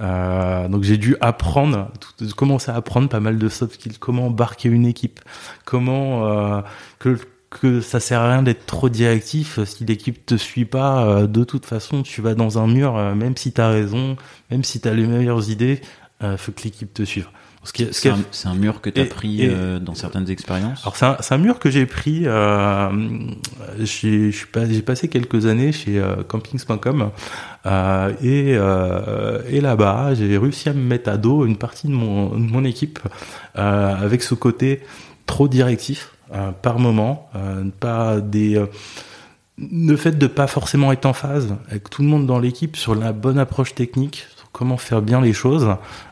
[0.00, 1.90] Euh, donc j'ai dû apprendre,
[2.36, 5.20] commencer à apprendre pas mal de soft skills, comment embarquer une équipe,
[5.64, 6.62] comment euh,
[6.98, 7.18] que
[7.50, 9.62] que ça sert à rien d'être trop directif.
[9.64, 13.14] Si l'équipe te suit pas euh, de toute façon tu vas dans un mur euh,
[13.14, 14.16] même si tu as raison
[14.50, 15.80] même si tu as les meilleures idées
[16.22, 17.28] euh, faut que l'équipe te suive
[17.62, 21.16] c'est un, un, mur que tu as pris euh, dans certaines expériences Alors c'est un,
[21.36, 22.22] un, mur que j'ai pris.
[22.24, 22.90] Euh,
[23.80, 27.10] j'ai pas, passé quelques années chez euh, campings.com
[28.22, 32.50] et, et là-bas j'ai réussi à me mettre à dos une partie de mon, de
[32.50, 32.98] mon équipe
[33.54, 34.80] avec ce côté
[35.26, 36.12] trop directif.
[36.32, 38.66] Euh, par moment, euh, pas des euh,
[39.58, 42.94] le fait de pas forcément être en phase avec tout le monde dans l'équipe sur
[42.94, 45.68] la bonne approche technique, sur comment faire bien les choses,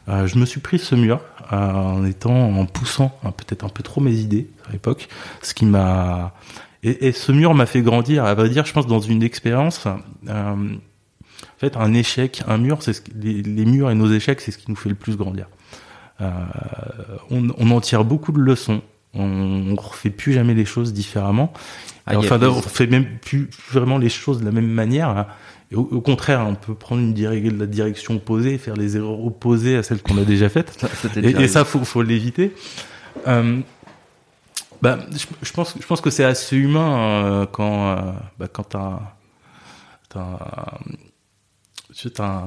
[0.08, 4.14] je me suis pris ce mur en étant, en poussant peut-être un peu trop mes
[4.14, 5.08] idées à l'époque,
[5.42, 6.34] ce qui m'a
[6.82, 8.24] et, et, ce mur m'a fait grandir.
[8.24, 9.86] À vrai dire, je pense dans une expérience.
[10.28, 14.40] Euh, en fait, un échec, un mur, c'est ce les, les, murs et nos échecs,
[14.40, 15.48] c'est ce qui nous fait le plus grandir.
[16.20, 16.30] Euh,
[17.30, 18.80] on, on, en tire beaucoup de leçons
[19.14, 21.52] on, refait plus jamais les choses différemment.
[22.06, 25.26] Ah, enfin, on fait même plus vraiment les choses de la même manière.
[25.70, 29.82] Et au, contraire, on peut prendre une la direction opposée, faire les erreurs opposées à
[29.82, 30.82] celles qu'on a déjà faites.
[31.16, 32.54] et, ça, faut, faut l'éviter.
[33.26, 33.60] Euh,
[34.80, 34.98] bah,
[35.42, 37.96] je, pense, je pense que c'est assez humain euh, quand, euh,
[38.38, 39.00] bah, quand t'as,
[40.08, 40.38] t'as,
[42.14, 42.44] t'as,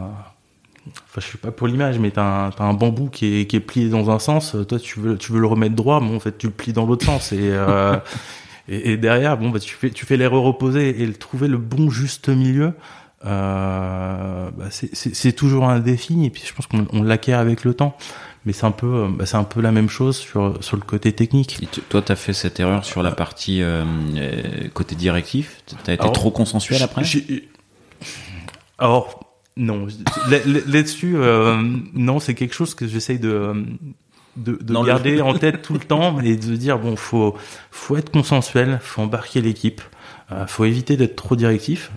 [0.87, 3.55] Enfin, je suis pas pour l'image, mais t'as un, as un bambou qui est, qui
[3.55, 4.55] est plié dans un sens.
[4.67, 6.85] Toi, tu veux, tu veux le remettre droit, bon, en fait, tu le plies dans
[6.87, 7.31] l'autre sens.
[7.33, 7.97] Et, euh,
[8.67, 11.91] et, et, derrière, bon, bah, tu fais, tu fais l'erreur opposée et trouver le bon
[11.91, 12.73] juste milieu.
[13.25, 16.25] Euh, bah, c'est toujours un défi.
[16.25, 17.95] Et puis, je pense qu'on l'acquiert avec le temps.
[18.45, 21.13] Mais c'est un peu, bah, c'est un peu la même chose sur sur le côté
[21.13, 21.61] technique.
[21.61, 23.83] Et toi, t'as fait cette erreur sur la partie euh,
[24.73, 25.61] côté directif?
[25.83, 27.03] T'as été Alors, trop consensuel après?
[28.79, 29.87] Alors non,
[30.27, 31.61] là-dessus, euh,
[31.93, 33.65] non, c'est quelque chose que j'essaye de
[34.37, 37.35] de, de garder en tête tout le temps et de dire bon, faut
[37.69, 39.81] faut être consensuel, faut embarquer l'équipe,
[40.31, 41.91] euh, faut éviter d'être trop directif.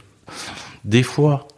[0.85, 1.49] Des fois,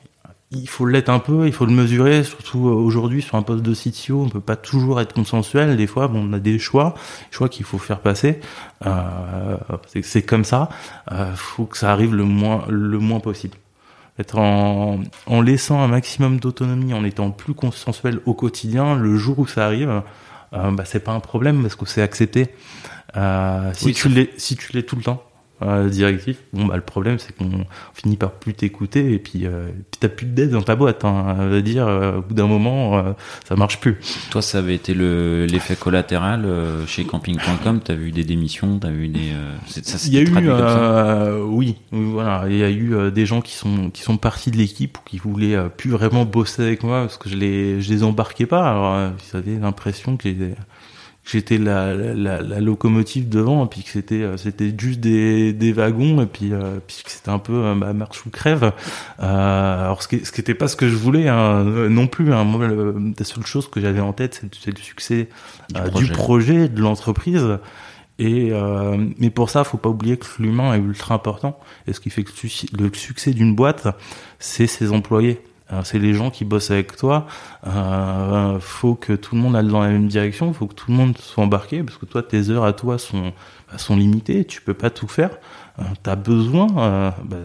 [0.52, 3.74] il faut l'être un peu, il faut le mesurer, surtout aujourd'hui sur un poste de
[3.74, 5.76] CTO, on peut pas toujours être consensuel.
[5.76, 6.94] Des fois, bon, on a des choix,
[7.30, 8.40] choix qu'il faut faire passer.
[8.86, 9.56] Euh,
[10.02, 10.68] c'est comme ça.
[11.10, 13.56] Euh, faut que ça arrive le moins, le moins possible.
[14.18, 19.38] Être en, en laissant un maximum d'autonomie, en étant plus consensuel au quotidien, le jour
[19.40, 20.02] où ça arrive,
[20.52, 22.48] euh, bah, c'est pas un problème parce que c'est accepté.
[23.16, 25.22] Euh, si tu l'es, si tu l'es tout le temps,
[25.62, 26.38] euh, directif.
[26.52, 27.64] Bon, bah, le problème, c'est qu'on
[27.94, 31.04] finit par plus t'écouter et puis, euh, puis t'as plus de dette dans ta boîte.
[31.04, 33.12] Hein, veut dire, euh, au bout d'un moment, euh,
[33.48, 33.96] ça marche plus.
[34.30, 37.80] Toi, ça avait été le, l'effet collatéral euh, chez camping.com.
[37.82, 39.32] T'as vu des démissions, t'as vu des.
[39.66, 43.90] ça il y a eu, oui, voilà, il y a eu des gens qui sont
[43.90, 47.28] qui sont partis de l'équipe ou qui voulaient plus vraiment bosser avec moi parce que
[47.28, 48.68] je les je les embarquais pas.
[48.68, 50.54] Alors, avaient l'impression que les
[51.26, 55.72] j'étais la, la, la, locomotive devant et puis que c'était euh, c'était juste des, des
[55.72, 58.72] wagons et puis euh, puis que c'était un peu euh, ma marche ou crève
[59.20, 62.32] euh, alors ce qui ce qui était pas ce que je voulais hein, non plus
[62.32, 62.44] hein.
[62.44, 65.28] moi la seule chose que j'avais en tête c'est le succès
[65.68, 66.06] du, projet.
[66.06, 66.68] du, projet.
[66.68, 67.58] de l'entreprise
[68.18, 68.52] et
[69.18, 72.22] mais pour ça faut pas oublier que l'humain est ultra important et ce qui fait
[72.22, 72.32] que
[72.78, 73.88] le succès d'une boîte
[74.38, 75.40] c'est ses employés
[75.82, 77.26] c'est les gens qui bossent avec toi.
[77.66, 80.52] Euh, faut que tout le monde aille dans la même direction.
[80.52, 83.32] Faut que tout le monde soit embarqué parce que toi, tes heures à toi sont
[83.70, 84.44] bah, sont limitées.
[84.44, 85.38] Tu peux pas tout faire.
[85.78, 86.68] Euh, T'as besoin.
[86.78, 87.36] Euh, bah,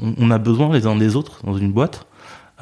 [0.00, 2.06] on, a besoin les uns des autres dans une boîte.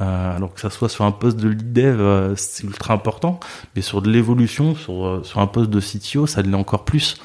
[0.00, 3.40] Euh, alors que ça soit sur un poste de lead dev, euh, c'est ultra important,
[3.74, 7.16] mais sur de l'évolution, sur euh, sur un poste de CTO, ça l'est encore plus.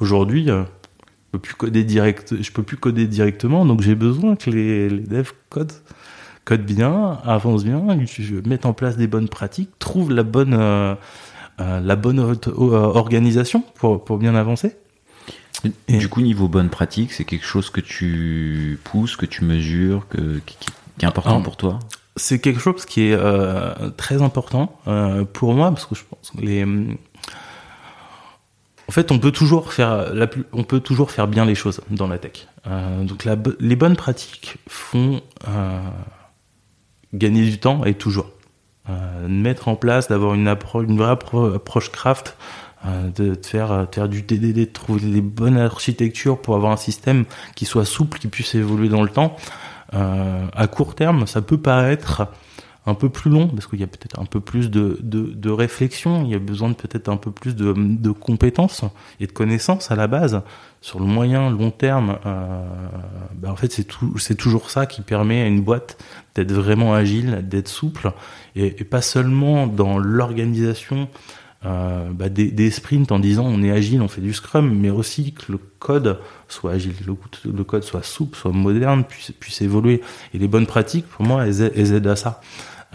[0.00, 0.64] Aujourd'hui, je
[1.30, 5.00] peux plus coder direct, je peux plus coder directement, donc j'ai besoin que les, les
[5.00, 5.72] devs codent
[6.46, 7.84] code bien, avance bien,
[8.46, 10.94] mette en place des bonnes pratiques, trouve la bonne, euh,
[11.60, 14.76] euh, la bonne euh, organisation pour, pour bien avancer.
[15.88, 20.06] Et du coup, niveau bonne pratique, c'est quelque chose que tu pousses, que tu mesures,
[20.08, 20.56] que, qui,
[20.98, 21.80] qui est important pour toi?
[22.14, 26.30] C'est quelque chose qui est euh, très important euh, pour moi parce que je pense
[26.30, 26.64] que les.
[28.88, 31.80] En fait, on peut toujours faire la plus, on peut toujours faire bien les choses
[31.90, 32.46] dans la tech.
[32.68, 35.20] Euh, donc, la, les bonnes pratiques font
[37.16, 38.30] gagner du temps et toujours.
[38.88, 42.36] Euh, mettre en place, d'avoir une approche, une vraie approche craft,
[42.86, 47.24] euh, de, faire, faire du TDD, de trouver des bonnes architectures pour avoir un système
[47.56, 49.36] qui soit souple, qui puisse évoluer dans le temps.
[49.94, 52.28] Euh, à court terme, ça peut paraître
[52.86, 56.24] un peu plus long parce qu'il y a peut-être un peu plus de, de, réflexion,
[56.24, 58.84] il y a besoin de peut-être un peu plus de, de, compétences
[59.20, 60.42] et de connaissances à la base.
[60.80, 62.64] Sur le moyen, long terme, euh,
[63.34, 65.98] ben en fait c'est toujours ça qui permet à une boîte
[66.36, 68.12] d'être vraiment agile, d'être souple
[68.54, 71.08] et, pas seulement dans l'organisation
[71.64, 75.32] euh, bah des, sprints en disant on est agile, on fait du scrum, mais aussi
[75.32, 77.16] que le code soit agile, le,
[77.50, 80.02] le code soit souple, soit moderne, puisse, puisse évoluer.
[80.34, 82.40] Et les bonnes pratiques, pour moi, elles aident à ça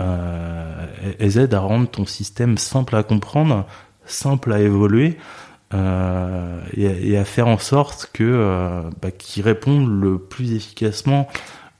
[0.01, 0.85] euh,
[1.19, 3.65] elles aident à rendre ton système simple à comprendre,
[4.05, 5.17] simple à évoluer.
[5.73, 11.29] Euh, et, à faire en sorte que euh, bah, qu'ils répondent le plus efficacement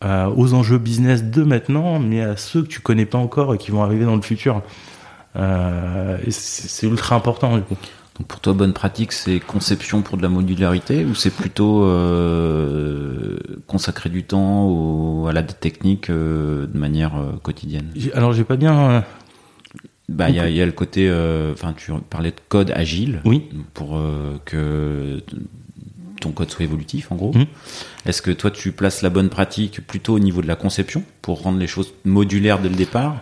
[0.06, 3.58] euh, aux enjeux business de maintenant, mais à ceux que tu connais pas encore et
[3.58, 4.62] qui vont arriver dans le futur.
[5.36, 7.76] Euh, c'est ultra important du coup.
[8.22, 13.40] Donc pour toi, bonne pratique, c'est conception pour de la modularité ou c'est plutôt euh,
[13.66, 17.92] consacrer du temps au, à la technique euh, de manière euh, quotidienne?
[18.14, 19.04] Alors j'ai pas bien.
[20.08, 21.12] Bah il y a, y a, le côté,
[21.52, 23.22] enfin tu parlais de code agile.
[23.26, 23.50] Oui.
[23.74, 24.00] Pour
[24.46, 25.24] que
[26.20, 27.34] ton code soit évolutif en gros.
[27.34, 27.46] Mmh.
[28.06, 31.42] Est-ce que toi tu places la bonne pratique plutôt au niveau de la conception pour
[31.42, 33.16] rendre les choses modulaires dès le départ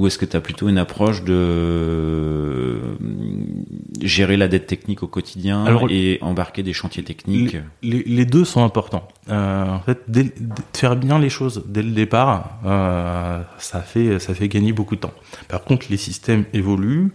[0.00, 2.80] ou est-ce que tu as plutôt une approche de euh,
[4.00, 8.46] gérer la dette technique au quotidien Alors, et embarquer des chantiers techniques les, les deux
[8.46, 9.06] sont importants.
[9.28, 10.32] Euh, en fait, dès,
[10.72, 15.00] faire bien les choses dès le départ, euh, ça fait ça fait gagner beaucoup de
[15.00, 15.12] temps.
[15.48, 17.12] Par contre, les systèmes évoluent.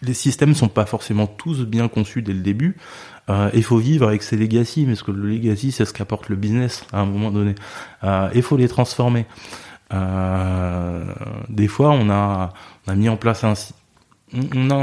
[0.00, 2.76] Les systèmes sont pas forcément tous bien conçus dès le début.
[3.28, 6.36] Euh, il faut vivre avec ces legacy, parce que le legacy, c'est ce qu'apporte le
[6.36, 7.54] business à un moment donné.
[8.34, 9.26] Il faut les transformer.
[9.92, 11.04] Euh,
[11.48, 12.52] des fois, on a,
[12.94, 13.54] mis en place un,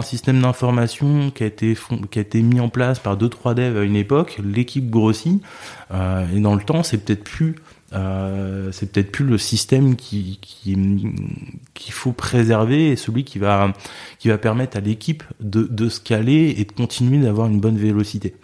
[0.01, 4.39] système d'information qui a été mis en place par deux trois devs à une époque.
[4.43, 5.41] L'équipe grossit
[5.91, 7.55] euh, et dans le temps, c'est peut-être plus
[7.93, 11.11] euh, peut-être plus le système qui qu'il
[11.73, 13.73] qui faut préserver et celui qui va
[14.41, 18.35] permettre à l'équipe de se caler et de continuer d'avoir une bonne vélocité.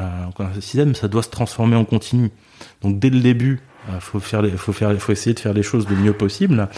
[0.00, 2.30] Euh, donc un système, ça doit se transformer en continu.
[2.82, 3.60] Donc dès le début,
[4.00, 6.68] faut faire, faut faire, faut essayer de faire les choses le mieux possible.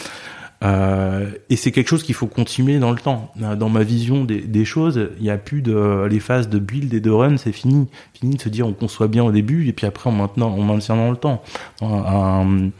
[0.62, 3.33] Euh, et c'est quelque chose qu'il faut continuer dans le temps.
[3.42, 6.92] Euh, dans ma vision des, choses, il n'y a plus de les phases de build
[6.92, 7.88] et de run, c'est fini.
[8.12, 11.11] Fini de se dire on conçoit bien au début et puis après on, maintient dans
[11.11, 11.42] le temps.
[11.81, 12.70] Un,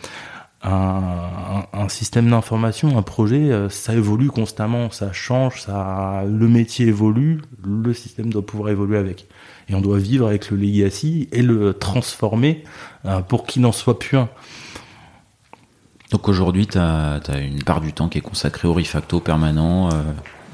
[0.63, 7.41] un, système d'information, un projet, euh, ça évolue constamment, ça change, ça, le métier évolue,
[7.65, 9.27] le système doit pouvoir évoluer avec.
[9.69, 12.90] Et on doit vivre avec le legacy et le transformer euh,
[13.29, 14.29] pour qu'il n'en soit plus un.
[16.11, 19.91] Donc aujourd'hui, tu as, une part du temps qui est consacrée au refacto permanent.
[19.91, 20.03] Euh.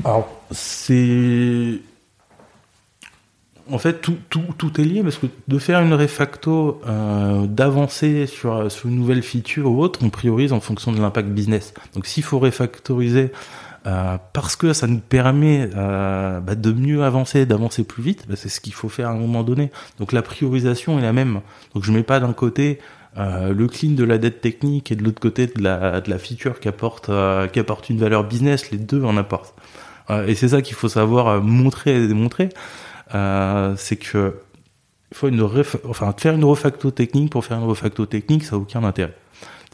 [0.04, 1.80] Alors, c'est
[3.72, 8.26] en fait, tout, tout, tout, est lié parce que de faire une refacto, euh, d'avancer
[8.26, 11.74] sur, sur une nouvelle feature ou autre, on priorise en fonction de l'impact business.
[11.94, 13.32] Donc, s'il faut refactoriser
[13.86, 18.34] euh, parce que ça nous permet euh, bah, de mieux avancer, d'avancer plus vite, bah,
[18.36, 19.70] c'est ce qu'il faut faire à un moment donné.
[19.98, 21.40] Donc, la priorisation est la même.
[21.74, 22.80] Donc, je mets pas d'un côté
[23.18, 26.18] euh, le clean de la dette technique et de l'autre côté de la, de la
[26.18, 28.70] feature qui apporte, euh, qui apporte une valeur business.
[28.70, 29.54] Les deux en apportent.
[30.10, 32.50] Euh, et c'est ça qu'il faut savoir montrer et démontrer.
[33.12, 34.34] C'est que
[35.14, 35.48] faut une
[35.88, 39.14] enfin faire une refacto technique pour faire une refacto technique, ça n'a aucun intérêt.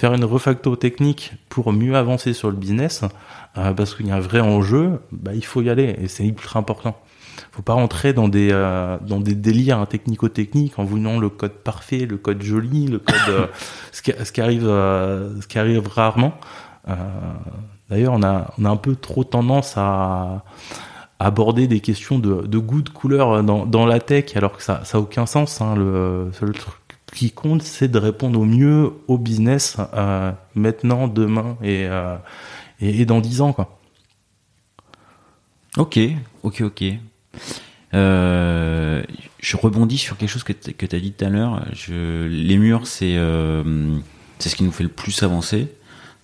[0.03, 3.05] Faire une refacto technique pour mieux avancer sur le business,
[3.57, 6.27] euh, parce qu'il y a un vrai enjeu, bah, il faut y aller et c'est
[6.27, 6.97] ultra important.
[7.53, 12.05] Faut pas rentrer dans des euh, dans des délires technico-techniques en voulant le code parfait,
[12.05, 13.47] le code joli, le code euh,
[13.93, 16.35] ce, qui, ce qui arrive ce qui arrive rarement.
[17.89, 20.43] D'ailleurs, on a on a un peu trop tendance à
[21.21, 24.81] aborder des questions de, de goût de couleur dans, dans la tech alors que ça
[24.83, 25.77] ça a aucun sens hein.
[25.77, 26.75] le seul truc
[27.15, 32.17] qui compte c'est de répondre au mieux au business euh, maintenant demain et, euh,
[32.81, 33.79] et, dans dix ans quoi.
[35.77, 35.99] Ok
[36.43, 36.85] ok ok.
[37.95, 39.03] Euh,
[39.39, 41.65] je rebondis sur quelque chose que tu as dit tout à l'heure.
[41.89, 45.69] Les murs c'est ce qui nous fait le plus avancer.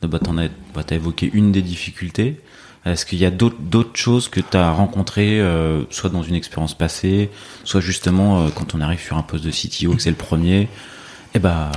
[0.01, 2.41] Bah, tu as, bah, as évoqué une des difficultés
[2.85, 6.75] est-ce qu'il y a d'autres choses que tu as rencontrées, euh, soit dans une expérience
[6.75, 7.31] passée,
[7.65, 10.69] soit justement euh, quand on arrive sur un poste de CTO, que c'est le premier
[11.35, 11.71] eh ben,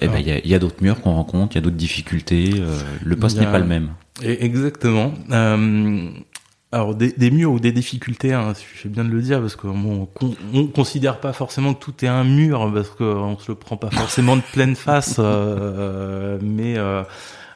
[0.00, 2.52] eh ben, il y a, d'autres murs qu'on rencontre, il y a d'autres difficultés.
[2.54, 3.90] Euh, le poste n'est pas le même.
[4.22, 5.12] Exactement.
[6.70, 10.08] alors des, murs ou des difficultés, hein, je bien de le dire, parce qu'on
[10.54, 13.90] on, considère pas forcément que tout est un mur, parce qu'on se le prend pas
[13.90, 16.76] forcément de pleine face, mais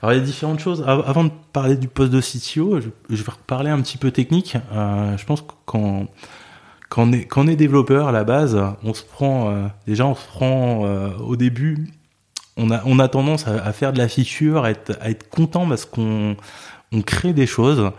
[0.02, 0.84] alors il y a différentes choses.
[0.86, 4.56] Avant de parler du poste de CTO, je, vais reparler un petit peu technique.
[4.72, 6.06] Euh, je pense que quand,
[6.88, 10.06] quand, on est, quand on est développeur à la base, on se prend euh, déjà
[10.06, 11.88] on se prend euh, au début,
[12.56, 15.68] on a, on a tendance à, faire de la feature, à être, à être content
[15.68, 16.36] parce qu'on
[16.92, 17.90] on crée des choses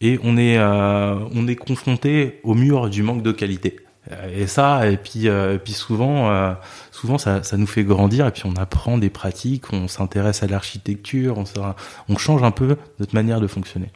[0.00, 3.78] et on est, on est confronté au mur du manque de qualité.
[4.32, 6.54] Et ça, et puis, et puis souvent,
[6.92, 11.42] souvent ça, nous fait grandir et puis on apprend des pratiques, on s'intéresse à l'architecture,
[12.08, 13.90] on, change un peu notre manière de fonctionner.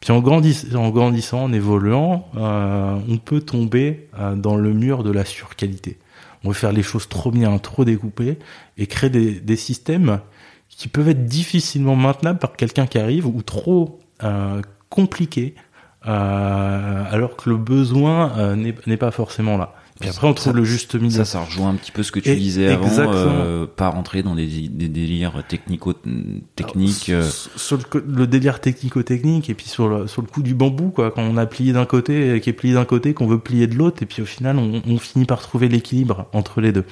[0.00, 5.02] Puis en grandissant, en, grandissant, en évoluant, euh, on peut tomber euh, dans le mur
[5.02, 5.98] de la surqualité.
[6.42, 8.38] On veut faire les choses trop bien, trop découpées
[8.76, 10.20] et créer des, systèmes
[10.68, 15.60] qui peuvent être difficilement maintenables par quelqu'un qui arrive ou trop euh, compliqués euh,
[16.04, 19.74] alors que le besoin euh, n'est pas forcément là.
[20.02, 21.10] Et après, on trouve le juste milieu.
[21.10, 24.34] Ça, ça rejoint un petit peu ce que tu disais avant, euh, pas rentrer dans
[24.34, 27.10] des, des délires technico-techniques.
[27.10, 27.22] Euh.
[27.54, 31.22] Sur, le, délire technico-technique, et puis sur le, sur le coup du bambou, quoi, quand
[31.22, 34.02] on a plié d'un côté, qui est plié d'un côté, qu'on veut plier de l'autre,
[34.02, 36.86] et puis au final, on, on finit par trouver l'équilibre entre les deux.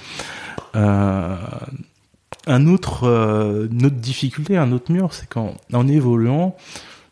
[0.75, 1.37] Euh,
[2.47, 6.57] un autre, euh, une autre difficulté, un autre mur, c'est qu'en en évoluant,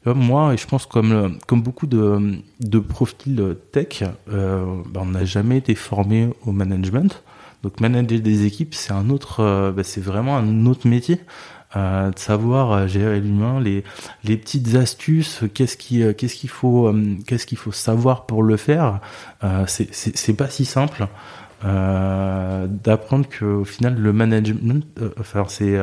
[0.06, 5.24] moi, et je pense comme comme beaucoup de, de profils tech, euh, bah, on n'a
[5.24, 7.22] jamais été formé au management.
[7.62, 11.20] Donc manager des équipes, c'est un autre, euh, bah, c'est vraiment un autre métier.
[11.76, 13.84] Euh, de savoir euh, gérer l'humain, les
[14.24, 16.92] les petites astuces, qu'est-ce qui euh, qu'est-ce qu'il faut
[17.26, 18.98] qu'est-ce qu'il faut savoir pour le faire.
[19.68, 21.06] c'est c'est pas si simple.
[21.62, 24.84] d'apprendre que au final le management,
[25.20, 25.78] enfin c'est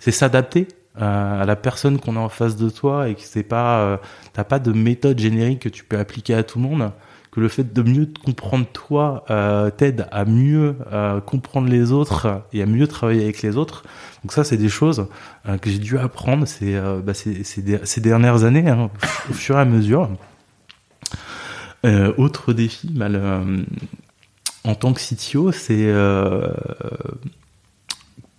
[0.00, 3.80] c'est s'adapter à la personne qu'on a en face de toi et que c'est pas
[3.80, 3.96] euh,
[4.32, 6.92] t'as pas de méthode générique que tu peux appliquer à tout le monde
[7.30, 11.92] que le fait de mieux te comprendre toi euh, t'aide à mieux euh, comprendre les
[11.92, 13.84] autres et à mieux travailler avec les autres.
[14.22, 15.06] Donc ça c'est des choses
[15.48, 18.90] euh, que j'ai dû apprendre ces, bah, ces, dernières années hein,
[19.30, 20.10] au fur et à mesure.
[22.18, 23.64] Autre défi mal
[24.64, 25.90] en tant que CTO c'est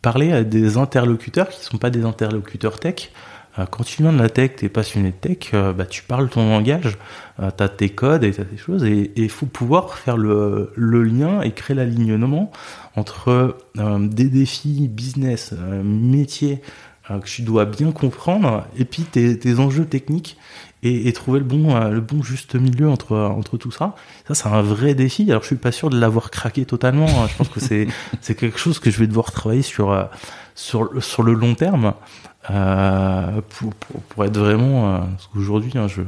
[0.02, 3.12] parler à des interlocuteurs qui sont pas des interlocuteurs tech.
[3.60, 6.04] Euh, quand tu viens de la tech, tu es passionné de tech, euh, bah, tu
[6.04, 6.98] parles ton langage,
[7.40, 10.18] euh, tu as tes codes et tu as tes choses, et il faut pouvoir faire
[10.18, 12.52] le, lien et créer l'alignement
[12.96, 15.54] entre des défis business,
[15.84, 16.62] métier,
[17.08, 20.38] que tu dois bien comprendre, et puis tes enjeux techniques,
[20.84, 23.96] et, trouver le bon, euh, le bon juste milieu entre entre tout ça.
[24.28, 25.30] Ça, c'est un vrai défi.
[25.30, 27.08] Alors, je suis pas sûr de l'avoir craqué totalement.
[27.08, 27.28] Hein.
[27.32, 27.88] Je pense que c'est
[28.22, 30.06] c'est quelque chose que je vais devoir travailler sur euh,
[30.56, 31.94] sur sur le long terme
[32.50, 35.02] euh, pour, pour, être vraiment.
[35.02, 36.02] Parce qu'aujourd'hui, hein, je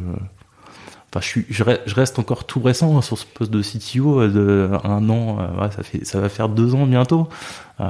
[1.15, 4.71] Enfin, je, suis, je, reste encore tout récent hein, sur ce poste de CTO de
[4.83, 5.37] un an.
[5.69, 7.29] ça fait, ça va faire deux ans bientôt.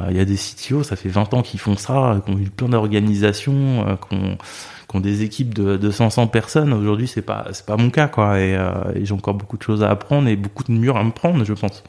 [0.10, 2.50] Il y a des CTO, ça fait 20 ans qu'ils font ça, qui ont eu
[2.50, 3.96] plein d'organisations, euh,
[4.94, 6.72] qui ont des équipes de, de 500 personnes.
[6.72, 9.64] Aujourd'hui, c'est pas c'est pas mon cas quoi, et, euh, et j'ai encore beaucoup de
[9.64, 11.84] choses à apprendre et beaucoup de murs à me prendre, je pense.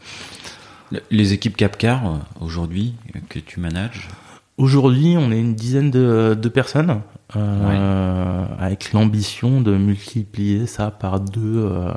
[1.11, 2.94] Les équipes Capcar euh, aujourd'hui
[3.28, 4.09] que tu manages
[4.57, 7.00] Aujourd'hui, on est une dizaine de, de personnes,
[7.34, 8.64] euh, ouais.
[8.64, 11.92] avec l'ambition de multiplier ça par deux, euh,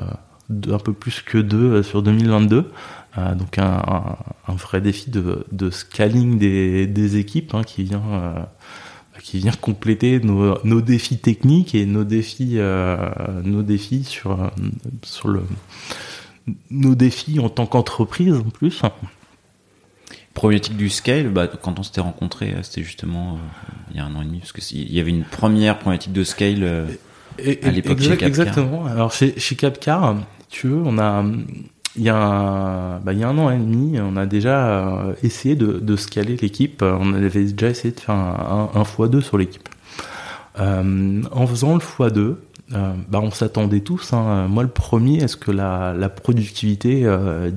[0.50, 2.72] deux, un peu plus que deux sur 2022.
[3.16, 4.16] Euh, donc un, un,
[4.48, 8.02] un, vrai défi de, de scaling des, des équipes hein, qui vient
[9.22, 12.96] qui vient compléter nos, nos, défis techniques et nos défis, euh,
[13.44, 14.50] nos défis sur,
[15.02, 15.42] sur le,
[16.70, 18.82] nos défis en tant qu'entreprise en plus.
[20.34, 23.36] Problématique du scale, bah, quand on s'était rencontré, c'était justement euh,
[23.90, 26.12] il y a un an et demi, parce que il y avait une première problématique
[26.12, 26.86] de scale euh,
[27.62, 28.28] à l'époque chez Capcar.
[28.28, 28.86] Exactement.
[28.86, 30.16] Alors chez, chez Capcar,
[30.48, 31.24] tu veux, on a
[31.98, 34.68] il y, a un, bah, il y a un an et demi, on a déjà
[34.68, 36.82] euh, essayé de, scaler l'équipe.
[36.82, 39.68] On avait déjà essayé de faire un, un, un x2 sur l'équipe.
[40.60, 42.36] Euh, en faisant le x2,
[42.74, 44.12] euh, bah, on s'attendait tous.
[44.12, 47.50] Hein, moi, le premier, est-ce que la, productivité, euh,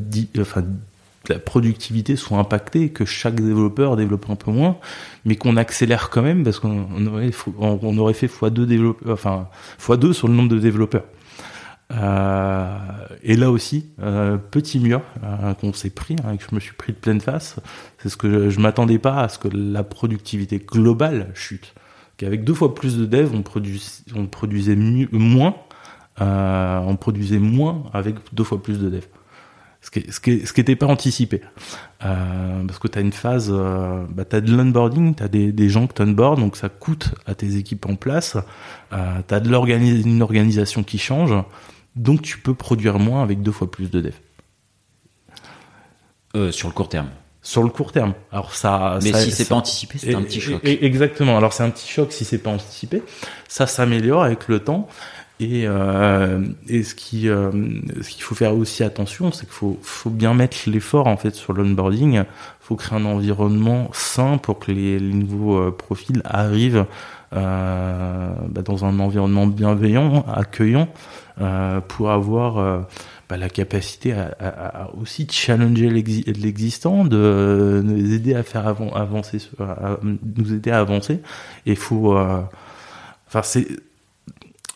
[1.29, 4.77] la productivité soit impactée, que chaque développeur développe un peu moins,
[5.25, 7.31] mais qu'on accélère quand même parce qu'on aurait,
[8.13, 9.47] fait x2 développeurs, enfin
[9.79, 11.03] x2 sur le nombre de développeurs.
[11.93, 12.67] Euh,
[13.23, 16.73] et là aussi, euh, petit mur euh, qu'on s'est pris, hein, que je me suis
[16.73, 17.57] pris de pleine face,
[17.97, 21.73] c'est ce que je, je m'attendais pas à ce que la productivité globale chute.
[22.17, 25.55] Qu'avec deux fois plus de devs, on, produis, on produisait moins,
[26.19, 29.07] on produisait moins avec deux fois plus de devs.
[29.81, 31.41] Ce qui, ce pas anticipé.
[31.99, 35.87] Parce que tu as une phase, bah, tu as de l'onboarding, tu as des, gens
[35.87, 38.37] que tu onboard, donc ça coûte à tes équipes en place.
[38.91, 38.95] Tu
[39.33, 41.33] as une organisation qui change.
[41.95, 44.19] Donc tu peux produire moins avec deux fois plus de devs.
[46.35, 47.09] Euh, sur le court terme.
[47.41, 48.13] Sur le court terme.
[48.31, 48.99] Alors ça.
[49.03, 50.61] Mais ça, si c'est pas anticipé, c'est un petit choc.
[50.63, 51.37] Exactement.
[51.37, 53.03] Alors c'est un petit choc si c'est pas anticipé.
[53.47, 54.87] Ça s'améliore avec le temps.
[55.39, 57.51] Et, euh, et ce qui, euh,
[58.01, 61.33] ce qu'il faut faire aussi attention, c'est qu'il faut, faut bien mettre l'effort en fait
[61.33, 62.13] sur l'onboarding.
[62.13, 62.25] Il
[62.59, 66.85] faut créer un environnement sain pour que les, les nouveaux profils arrivent
[67.33, 70.89] euh, bah, dans un environnement bienveillant, accueillant,
[71.87, 72.79] pour avoir euh,
[73.29, 79.37] bah, la capacité à, à, à, aussi challenger l'existant, de nous aider à faire avancer,
[79.59, 81.19] à nous aider à avancer.
[81.65, 83.67] Et faut, enfin c'est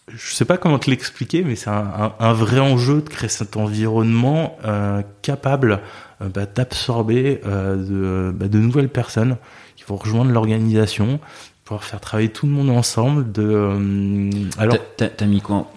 [0.07, 4.57] je sais pas comment te l'expliquer, mais c'est un, vrai enjeu de créer cet environnement
[4.65, 5.81] euh, capable
[6.21, 9.37] euh, bah, d'absorber euh, bah, de, nouvelles personnes
[9.75, 11.19] qui vont rejoindre l'organisation,
[11.65, 13.31] pouvoir faire travailler tout le monde ensemble.
[13.31, 15.71] De euh, alors, t'as as mis quoi,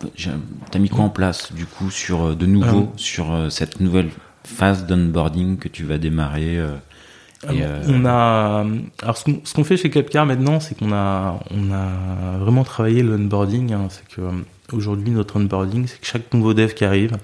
[0.73, 4.11] as mis quoi en place du coup sur euh, de nouveau sur euh, cette nouvelle
[4.45, 6.61] phase d'onboarding que tu vas démarrer
[7.45, 7.83] et euh...
[7.89, 8.67] On a
[9.03, 13.03] alors ce qu'on qu fait chez Capcar maintenant, c'est qu'on a on a vraiment travaillé
[13.03, 13.73] le onboarding.
[13.73, 14.23] Hein, c'est que
[14.73, 17.17] aujourd'hui notre onboarding, c'est que chaque nouveau dev qui arrive,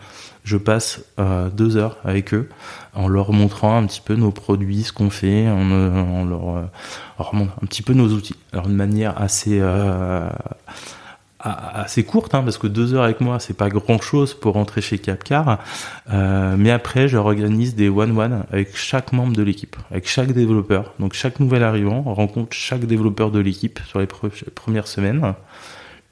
[0.44, 2.48] je passe euh, deux heures avec eux
[2.94, 6.62] en leur montrant un petit peu nos produits, ce qu'on fait, en, leur, euh,
[7.18, 8.36] en leur un petit peu nos outils.
[8.52, 10.28] Alors de manière assez euh,
[11.44, 14.80] assez courte, hein, parce que deux heures avec moi, c'est pas grand chose pour rentrer
[14.80, 15.58] chez Capcar.
[16.10, 20.94] Euh, mais après, je organise des one-one avec chaque membre de l'équipe, avec chaque développeur.
[20.98, 25.34] Donc chaque nouvel arrivant rencontre chaque développeur de l'équipe sur les premières semaines.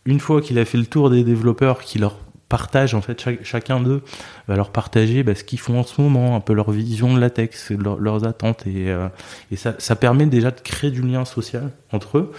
[0.05, 2.17] Une fois qu'il a fait le tour des développeurs, qui leur
[2.53, 4.03] partage en fait chacun d'eux
[4.47, 7.19] va leur partager bah, ce qu'ils font en ce moment, un peu leur vision de
[7.19, 9.09] la tech, leur, leurs attentes et, euh,
[9.51, 12.33] et ça, ça permet déjà de créer du lien social entre eux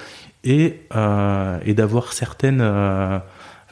[0.43, 3.17] et, euh, et d'avoir certaines euh,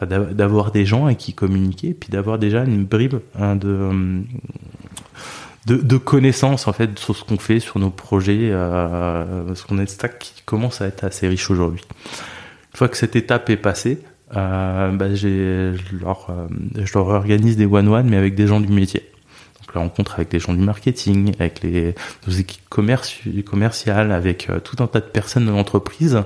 [0.02, 4.24] d'avoir des gens avec qui communiquer puis d'avoir déjà une bribe hein, de,
[5.68, 8.50] de, connaissances en fait sur ce qu'on fait sur nos projets
[9.46, 11.84] parce qu'on est stack qui commence à être assez riche aujourd'hui.
[12.74, 14.00] Une fois que cette étape est passée
[14.36, 16.48] euh, bah, j'ai je leur, euh,
[16.84, 19.12] je leur organise des one one mais avec des gens du métier
[19.62, 21.96] donc la rencontre avec les gens du marketing, avec les
[22.28, 26.24] nos équipes commerci commerciales, avec euh, tout un tas de personnes de l'entreprise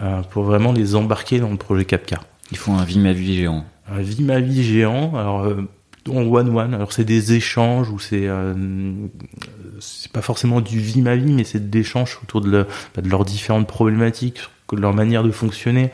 [0.00, 2.24] euh, pour vraiment les embarquer dans le projet Capcar.
[2.52, 3.64] Ils font un vie ma vie géant.
[3.90, 5.14] Un vie ma vie géant.
[5.16, 5.68] Alors euh,
[6.08, 6.74] en one one.
[6.74, 8.54] Alors c'est des échanges ou c'est euh,
[9.80, 13.02] c'est pas forcément du vie ma vie, mais c'est des échanges autour de, le, bah,
[13.02, 14.40] de leurs différentes problématiques,
[14.72, 15.90] de leur manière de fonctionner.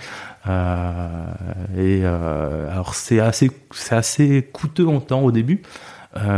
[0.47, 5.63] Et alors c'est assez c'est assez coûteux en temps au début,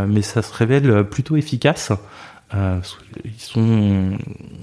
[0.06, 1.92] mais ça se révèle plutôt efficace.
[2.52, 4.18] ils sont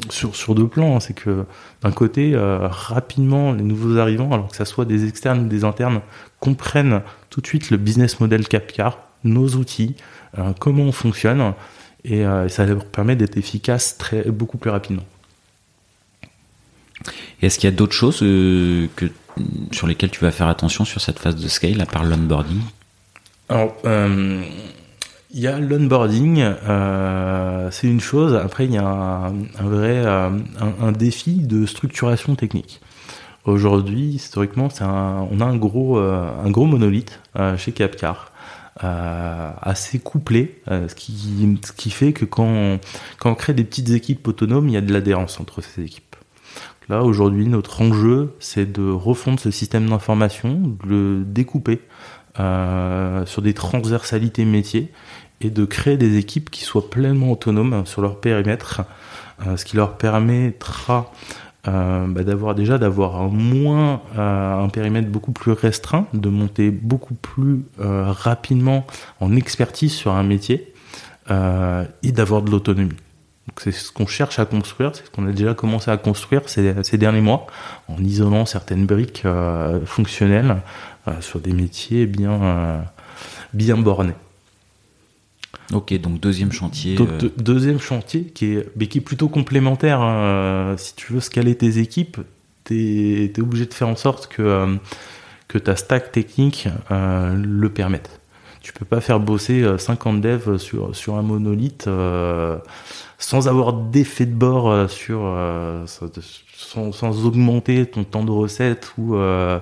[0.10, 0.96] sur, sur deux plans.
[0.96, 1.00] Hein.
[1.00, 1.46] c'est que
[1.82, 6.02] d'un côté, rapidement, les nouveaux arrivants, alors que ça soit des externes ou des internes,
[6.40, 9.96] comprennent tout de suite le business model Capcar, nos outils,
[10.60, 11.54] comment on fonctionne,
[12.04, 15.04] et ça leur permet d'être efficace très, beaucoup plus rapidement.
[17.42, 18.88] Est-ce qu'il y a d'autres choses euh,
[19.72, 22.62] sur lesquelles tu vas faire attention sur cette phase de scale, à part l'onboarding?
[23.50, 24.44] Alors, euh,
[25.34, 28.36] il y a l'onboarding, euh, c'est une chose.
[28.36, 29.34] Après, il y a un,
[29.64, 30.06] vrai
[30.94, 32.82] défi de structuration technique.
[33.46, 35.98] Aujourd'hui, historiquement, on a un gros,
[36.68, 37.20] monolithe
[37.58, 38.32] chez Capcar.
[38.80, 42.80] assez couplé, ce, qui, fait que quand
[43.26, 46.11] on crée des petites équipes autonomes, il y a de l'adhérence entre ces équipes.
[46.90, 51.80] Là, aujourd'hui, notre enjeu, c'est de refondre ce système d'information, de le découper
[52.40, 54.92] euh, sur des transversalités métiers
[55.42, 58.82] et de créer des équipes qui soient pleinement autonomes sur leur périmètre,
[59.46, 61.12] euh, ce qui leur permettra
[61.68, 67.64] euh, bah, d'avoir déjà d'avoir moins un périmètre beaucoup plus restreint, de monter beaucoup plus
[67.78, 68.88] rapidement
[69.20, 70.74] en expertise sur un métier
[71.30, 72.98] et d'avoir de l'autonomie.
[73.58, 76.98] C'est ce qu'on cherche à construire, c'est ce qu'on a déjà commencé à construire ces,
[76.98, 77.48] derniers mois,
[77.88, 80.62] en isolant certaines briques euh, fonctionnelles
[81.08, 82.82] euh, sur des métiers bien, euh,
[83.54, 84.14] bien bornés.
[85.74, 86.98] Ok, donc deuxième chantier.
[87.38, 90.02] deuxième chantier qui est, mais qui est plutôt complémentaire.
[90.02, 90.76] Hein.
[90.78, 92.18] Si tu veux scaler tes équipes,
[92.66, 94.78] tu es, obligé de faire en sorte que,
[95.48, 98.20] que ta stack technique le permette.
[98.62, 101.88] Tu peux pas faire bosser 50 devs sur, sur un monolithe
[103.22, 105.86] sans avoir d'effet de bord euh, sur euh,
[106.58, 109.60] sans, sans, augmenter ton temps de recette ou euh,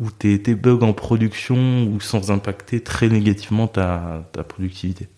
[0.00, 5.08] ou tes, tes, bugs en production ou sans impacter très négativement ta, ta productivité.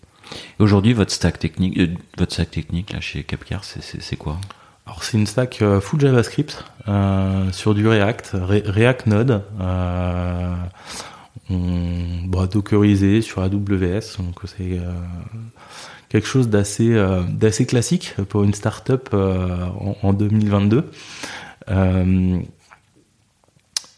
[0.59, 1.77] Aujourd'hui, votre stack technique,
[2.17, 4.37] votre stack technique là chez Capcar, c'est quoi?
[4.85, 9.43] Alors c'est une stack full JavaScript euh, sur du React, React Node.
[11.51, 14.79] Euh, dockerisé sur AWS, donc c'est
[16.09, 20.89] quelque chose d'assez euh, d'assez classique pour une start-up euh, en, en, 2022.
[21.69, 22.39] Euh,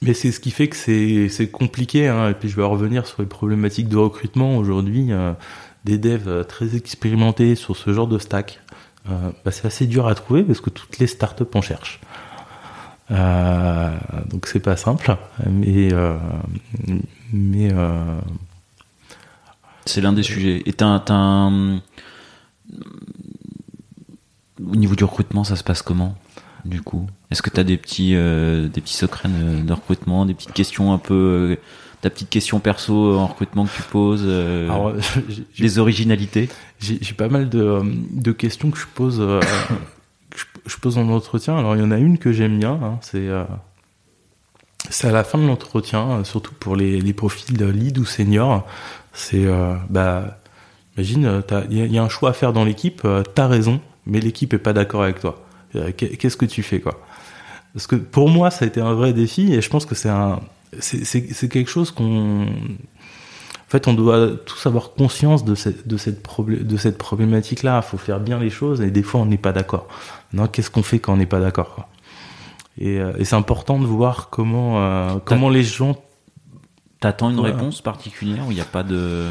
[0.04, 2.08] mais c'est ce qui fait que c'est compliqué.
[2.08, 2.30] Hein.
[2.30, 5.12] Et puis je vais revenir sur les problématiques de recrutement aujourd'hui.
[5.86, 8.60] des devs très expérimentés sur ce genre de stack,
[9.06, 12.02] bah, c'est assez dur à trouver parce que toutes les startups en cherchent.
[13.12, 13.96] Euh,
[14.28, 15.16] donc c'est pas simple,
[15.48, 15.90] mais
[17.32, 17.72] mais
[19.86, 20.62] c'est l'un des sujets.
[20.66, 21.82] Et t'as, un,
[24.60, 26.16] au niveau du recrutement, ça se passe comment
[26.66, 27.08] du coup?
[27.32, 30.94] Est-ce que tu as des petits, euh, des petits secrets de, recrutement, des petites questions
[30.94, 31.56] un peu, euh,
[32.02, 34.94] ta petite question perso en recrutement que tu poses, euh, Alors,
[35.60, 36.50] des originalités?
[36.80, 39.18] J'ai pas mal de, de, questions que je pose,
[40.30, 41.58] que je, pose en entretien.
[41.58, 43.28] Alors il y en a une que j'aime bien, hein, c'est
[44.92, 48.66] c'est à la fin de l'entretien, surtout pour les, les profils lead ou senior.
[49.14, 49.46] C'est
[49.90, 50.38] bah
[50.98, 54.54] Imagine, il y, a un choix à faire dans l'équipe, euh, t'as raison, mais l'équipe
[54.54, 55.42] est pas d'accord avec toi.
[55.76, 57.00] Euh, qu'est-ce que tu fais, quoi?
[57.74, 60.10] Parce que pour moi, ça a été un vrai défi, et je pense que c'est
[60.10, 60.42] un,
[60.80, 66.22] c'est quelque chose qu'on, en fait, on doit tous avoir conscience de cette, de cette,
[66.22, 67.82] de cette problématique-là.
[67.84, 69.88] Il faut faire bien les choses, et des fois, on n'est pas d'accord.
[70.52, 71.88] Qu'est-ce qu'on fait quand on n'est pas d'accord
[72.82, 75.96] Et, euh, et c'est important de voir comment, comment les gens
[77.00, 79.28] T'attends une réponse particulière ou il n'y a pas de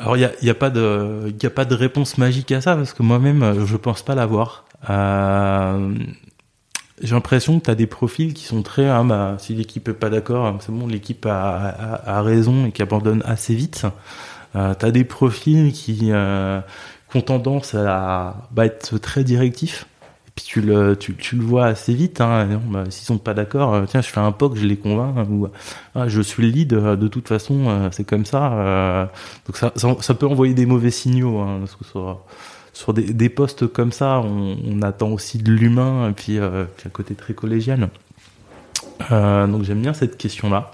[0.00, 2.50] Alors il y a, y a, pas de il y a pas de réponse magique
[2.50, 4.64] à ça parce que moi-même je pense pas l'avoir.
[4.88, 5.94] Euh,
[7.02, 9.94] j'ai l'impression que tu as des profils qui sont très ah bah si l'équipe est
[9.94, 13.84] pas d'accord c'est bon l'équipe a, a, raison et qui abandonne assez vite.
[14.56, 16.60] Euh, tu as des profils qui, euh,
[17.10, 19.86] qui ont tendance à bah, être très directifs
[20.36, 22.20] tu le, tu, tu le vois assez vite.
[22.20, 25.16] Hein, bah, S'ils sont pas d'accord, euh, tiens, je fais un POC, je les convainc.
[25.16, 25.48] Hein, ou
[25.94, 29.10] ah, je suis le lead, euh, de toute façon, euh, c'est comme ça.
[29.46, 31.38] donc ça, ça, peut envoyer des mauvais signaux.
[31.38, 31.84] Hein, parce que
[32.72, 36.38] sur, des, des, postes comme ça, on, attend aussi de l'humain et puis,
[36.76, 37.88] puis un côté très collégial.
[39.10, 40.70] donc j'aime bien cette question-là.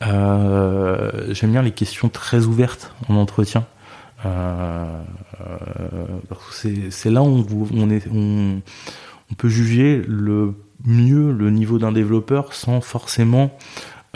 [0.00, 3.64] j'aime bien les questions très ouvertes en entretien.
[4.26, 5.02] Euh,
[6.90, 7.44] c'est là où
[8.12, 8.62] on,
[9.36, 10.54] peut juger le
[10.84, 13.56] mieux le niveau d'un développeur sans forcément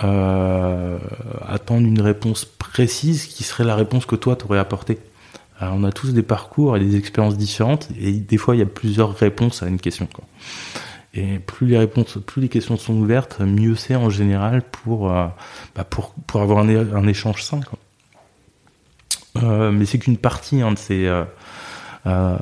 [0.02, 0.98] euh,
[1.46, 4.98] attendre une réponse précise qui serait la réponse que toi t'aurais apportée.
[5.60, 8.66] on a tous des parcours et des expériences différentes et des fois il y a
[8.66, 10.08] plusieurs réponses à une question.
[11.12, 15.26] Et plus les questions sont ouvertes, mieux c'est en général pour, euh,
[15.74, 15.86] bah
[16.34, 17.60] avoir un, échange sain.
[19.36, 21.06] Euh, mais c'est qu'une partie hein, de ces.
[21.06, 21.24] Euh,
[22.06, 22.36] euh,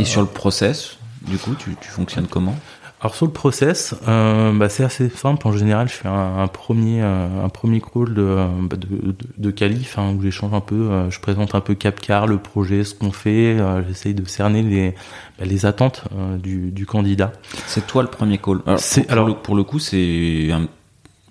[0.00, 2.56] Et sur le process, du coup, tu, tu fonctionnes comment?
[3.00, 5.46] Alors sur le process, euh, bah, c'est assez simple.
[5.46, 9.50] En général, je fais un, un premier un premier call de bah, de, de, de
[9.50, 12.94] qualif hein, où j'échange un peu, euh, je présente un peu Capcar, le projet, ce
[12.94, 13.58] qu'on fait.
[13.86, 14.94] J'essaye de cerner les
[15.38, 16.04] bah, les attentes
[16.42, 17.32] du, du candidat.
[17.66, 18.60] C'est toi le premier call.
[18.66, 20.48] Alors, pour, alors, pour, le, pour le coup, c'est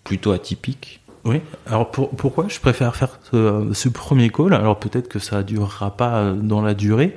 [0.04, 1.02] plutôt atypique.
[1.26, 1.42] Oui.
[1.68, 4.54] Alors pour, pourquoi je préfère faire ce, premier call?
[4.54, 7.16] Alors peut-être que ça durera pas dans la durée.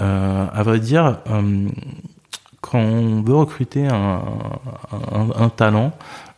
[0.00, 1.68] Euh, à vrai dire, euh,
[2.60, 4.22] quand on veut recruter un,
[5.36, 5.92] un, talent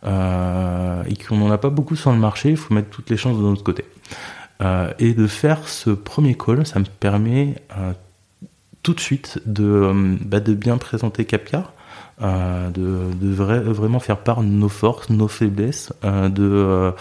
[0.05, 3.17] euh, et qu'on n'en a pas beaucoup sur le marché, il faut mettre toutes les
[3.17, 3.85] chances de notre côté.
[4.61, 7.93] Euh, et de faire ce premier call, ça me permet euh,
[8.83, 11.73] tout de suite de, bah, de bien présenter Capcar,
[12.19, 16.91] euh, de, de vrai, vraiment faire part de nos forces, nos faiblesses, euh, de, euh,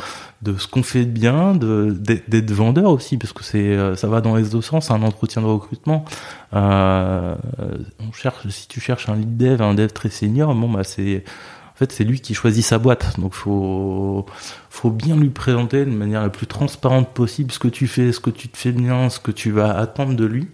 [0.42, 4.36] de ce qu'on fait de bien, d'être vendeur aussi, parce que c'est, ça va dans
[4.36, 6.04] les deux sens, un entretien de recrutement.
[6.52, 11.24] on cherche, si tu cherches un lead dev, un dev très senior, bon bah c'est,
[11.72, 14.26] en fait c'est lui qui choisit sa boîte, donc faut,
[14.68, 18.20] faut bien lui présenter de manière la plus transparente possible ce que tu fais, ce
[18.20, 20.48] que tu te fais bien, ce que tu vas attendre de lui.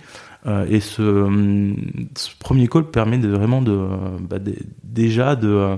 [0.47, 1.29] Euh, et ce,
[2.17, 3.87] ce, premier call permet de vraiment de,
[4.29, 5.77] bah, de déjà de,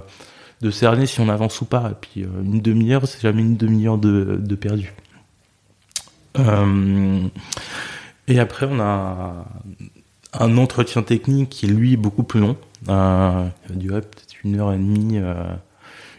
[0.62, 1.90] de cerner si on avance ou pas.
[1.90, 4.94] Et puis euh, une demi-heure, c'est jamais une demi-heure de, perdu.
[6.38, 7.28] Euh,
[8.26, 9.44] et après, on a
[10.32, 12.56] un entretien technique qui lui est beaucoup plus long.
[12.88, 15.34] Euh, il durer peut-être une heure et demie, euh,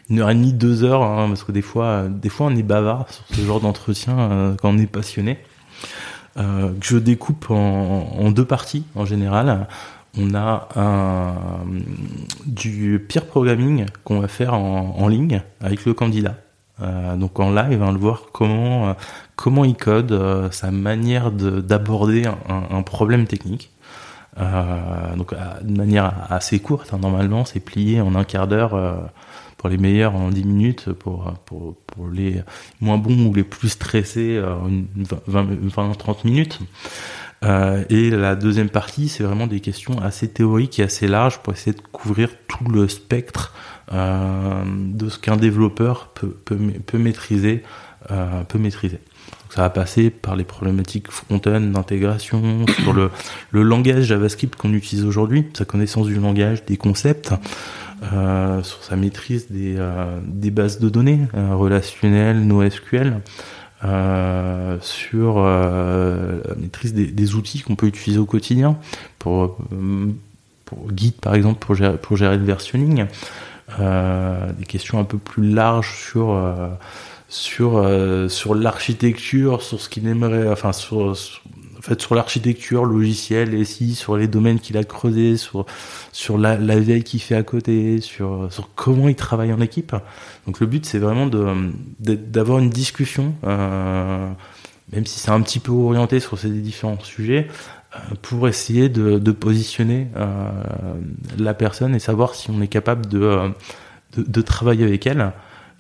[0.10, 2.64] une heure et demie, deux heures, hein, parce que des fois, des fois on est
[2.64, 5.40] bavard sur ce genre d'entretien euh, quand on est passionné
[6.38, 9.68] euh, que je découpe en, deux parties en général.
[10.18, 11.34] On a un,
[12.46, 16.36] du peer programming qu'on va faire en, ligne avec le candidat.
[16.82, 18.94] Euh, donc en live, on va le voir comment euh,
[19.38, 23.72] comment il code, euh, sa manière d'aborder un, problème technique.
[24.38, 28.76] Donc de manière assez courte, hein, normalement, c'est plié en un quart d'heure
[29.70, 32.42] les meilleurs en 10 minutes, pour, pour, pour les
[32.82, 34.42] moins bons ou les plus stressés,
[35.30, 36.60] 20-30 minutes.
[37.44, 41.54] Euh, et la deuxième partie, c'est vraiment des questions assez théoriques et assez larges pour
[41.54, 43.54] essayer de couvrir tout le spectre
[43.92, 47.64] euh, de ce qu'un développeur peut, peut, peut maîtriser.
[48.12, 49.00] Euh, peut maîtriser.
[49.56, 53.10] Ça va passer par les problématiques front-end d'intégration, sur le,
[53.54, 57.34] langage JavaScript qu'on utilise aujourd'hui, sa connaissance du langage, des concepts,
[58.12, 60.20] euh, sur sa maîtrise des, euh,
[60.52, 63.22] bases de données euh, relationnelles, NoSQL,
[64.82, 68.78] sur la maîtrise des, outils qu'on peut utiliser au quotidien
[69.20, 69.58] pour,
[70.98, 73.06] Git par exemple pour gérer, pour gérer le versionning,
[73.78, 76.36] des questions un peu plus larges sur
[77.28, 77.84] sur
[78.30, 81.16] sur l'architecture, sur ce qu'il aimerait, enfin sur,
[82.00, 85.66] sur l'architecture logicielle, SI, sur les domaines qu'il a creusés, sur,
[86.12, 89.96] sur la, la veille qu'il fait à côté, sur, sur comment il travaille en équipe.
[90.48, 91.28] Donc le but, c'est vraiment
[92.00, 94.30] d'avoir une discussion, euh,
[94.92, 97.48] même si c'est un petit peu orienté sur ces différents sujets,
[97.96, 100.50] euh, pour essayer de, de positionner euh,
[101.38, 103.52] la personne et savoir si on est capable de,
[104.18, 105.32] de travailler avec elle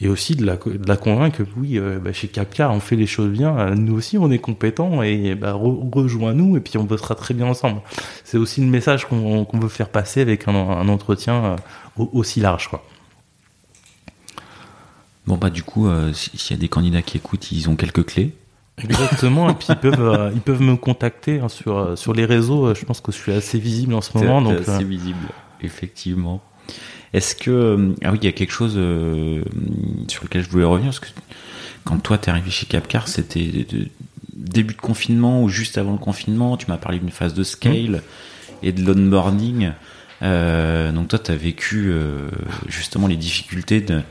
[0.02, 2.98] et aussi de la, de la convaincre que oui, euh, bah, chez Capcar, on fait
[2.98, 6.78] les choses bien, euh, nous aussi on est compétents et bah, re rejoins-nous et puis
[6.78, 7.82] on bossera très bien ensemble.
[8.24, 11.58] C'est aussi le message qu'on qu veut faire passer avec un, un entretien
[11.98, 12.68] euh, aussi large.
[12.68, 12.84] Quoi.
[15.28, 18.36] Bon bah du coup, s'il y a des candidats qui écoutent, ils ont quelques clés.
[18.78, 22.76] Exactement, et puis ils peuvent, ils peuvent me contacter hein, sur, sur les réseaux.
[22.76, 24.42] Je pense que je suis assez visible en ce moment.
[24.42, 25.18] donc assez visible,
[25.62, 26.44] effectivement.
[27.14, 29.42] Est-ce que euh, ah oui, il y a quelque chose euh,
[30.08, 30.92] sur lequel je voulais revenir
[31.84, 33.68] quand toi t'es arrivé chez Capcar, c'était
[34.34, 36.58] début de confinement ou juste avant le confinement.
[36.58, 38.02] Tu m'as parlé d'une phase de scale
[38.64, 39.72] et de l'onboarding.
[40.24, 41.94] Euh, donc toi, tu as vécu
[42.68, 44.02] justement les difficultés de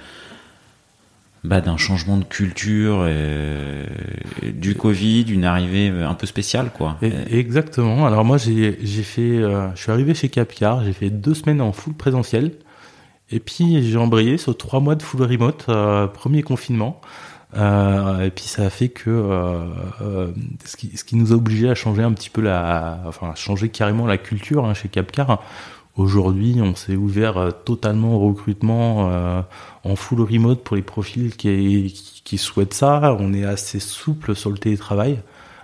[1.44, 3.06] bah, d'un changement de culture,
[4.42, 6.96] du Covid, une arrivée un peu spéciale, quoi.
[7.30, 8.06] Exactement.
[8.06, 11.72] Alors moi, j'ai fait, euh, je suis arrivé chez Capcar, j'ai fait deux semaines en
[11.72, 12.52] full présentiel.
[13.30, 17.00] Et puis j'ai embrayé sur trois mois de full remote, euh, premier confinement.
[17.56, 19.10] Euh, et puis ça a fait que
[20.64, 23.68] ce, qui, ce qui nous a obligé à changer un petit peu la, enfin changer
[23.68, 25.42] carrément la culture hein, chez Capcar.
[25.96, 29.42] Aujourd'hui, on s'est ouvert euh, totalement au recrutement euh,
[29.84, 33.16] en full remote pour les profils qui, souhaitent ça.
[33.20, 35.20] On est assez souple sur le télétravail.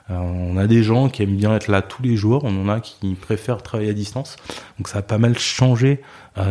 [0.09, 2.81] on a des gens qui aiment bien être là tous les jours, on en a
[2.81, 4.37] qui préfèrent travailler à distance.
[4.79, 6.01] Donc ça a pas mal changé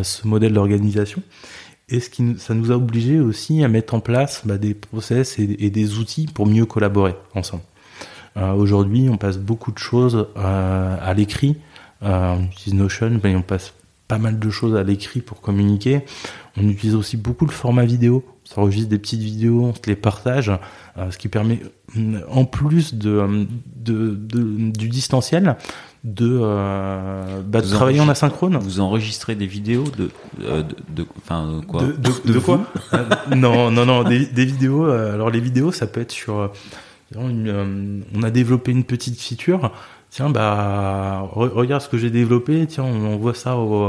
[0.03, 1.21] ce modèle d'organisation.
[1.91, 5.39] Et ce qui, ça nous a obligé aussi à mettre en place bah, des process
[5.39, 7.63] et, des outils pour mieux collaborer ensemble.
[8.37, 11.57] Euh, Aujourd'hui, on passe beaucoup de choses euh, à l'écrit.
[12.03, 13.73] Euh, on utilise Notion, mais on passe
[14.07, 16.01] pas mal de choses à l'écrit pour communiquer.
[16.57, 18.23] On utilise aussi beaucoup le format vidéo.
[18.27, 20.51] On s'enregistre des petites vidéos, on se les partage,
[20.97, 21.59] euh, ce qui permet,
[22.31, 23.45] en plus de,
[23.75, 25.55] de, de du distanciel,
[26.03, 28.57] de, euh, bah, de travailler en asynchrone.
[28.57, 30.09] Vous enregistrez des vidéos de,
[30.41, 32.61] euh, de, quoi De, de, de quoi
[32.93, 34.87] euh, Non, non, non, des, des vidéos.
[34.87, 36.51] Euh, alors les vidéos, ça peut être sur.
[37.15, 39.71] On a développé une petite feature.
[40.09, 42.65] Tiens, bah re, regarde ce que j'ai développé.
[42.67, 43.85] Tiens, on, voit ça au,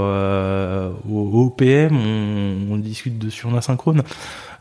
[1.09, 1.97] au, au PM.
[1.97, 4.03] On, on, discute dessus en asynchrone.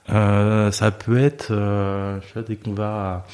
[0.07, 3.25] ça peut être, je sais, dès qu'on va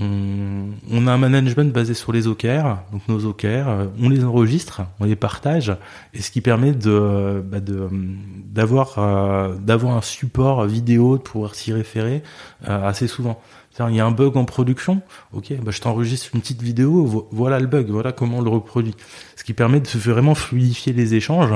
[0.00, 4.22] on, on, a un management basé sur les OKR, donc nos OKR, euh, on les
[4.22, 5.74] enregistre, on les partage,
[6.12, 12.22] et ce qui permet de bah d'avoir euh, d'avoir un support vidéo, pouvoir s'y référer
[12.68, 13.40] euh, assez souvent.
[13.88, 15.02] Il y a un bug en production,
[15.32, 18.94] ok, bah je t'enregistre une petite vidéo, voilà le bug, voilà comment on le reproduit.
[19.36, 21.54] Ce qui permet de vraiment fluidifier les échanges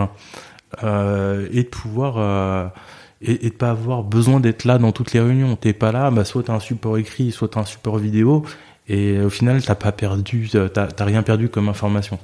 [0.83, 2.73] euh, et de pouvoir
[3.21, 5.57] et, et de pas avoir besoin d'être là dans toutes les réunions.
[5.57, 8.45] T'es pas là, bah soit t'as un support écrit, soit t'as un support vidéo,
[8.89, 12.19] et au final t'as pas perdu, t'as rien perdu comme information.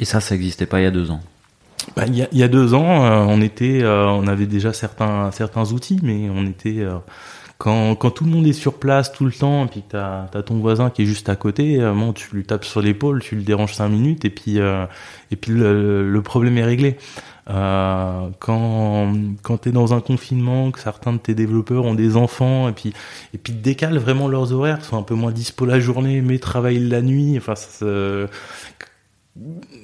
[0.00, 1.20] Et ça, ça existait pas il y a deux ans.
[1.96, 4.46] Bah, il, y a, il y a deux ans, euh, on était, euh, on avait
[4.46, 6.98] déjà certains certains outils, mais on était euh,
[7.62, 10.42] quand, quand tout le monde est sur place tout le temps, et puis t'as as
[10.42, 13.42] ton voisin qui est juste à côté, bon, tu lui tapes sur l'épaule, tu le
[13.42, 16.96] déranges cinq minutes, et puis et puis le, le problème est réglé.
[17.50, 22.16] Euh, quand quand tu es dans un confinement, que certains de tes développeurs ont des
[22.16, 22.92] enfants et puis
[23.34, 26.88] et puis décalent vraiment leurs horaires, sont un peu moins dispo la journée, mais travaillent
[26.88, 27.36] la nuit.
[27.36, 27.86] Enfin, ça,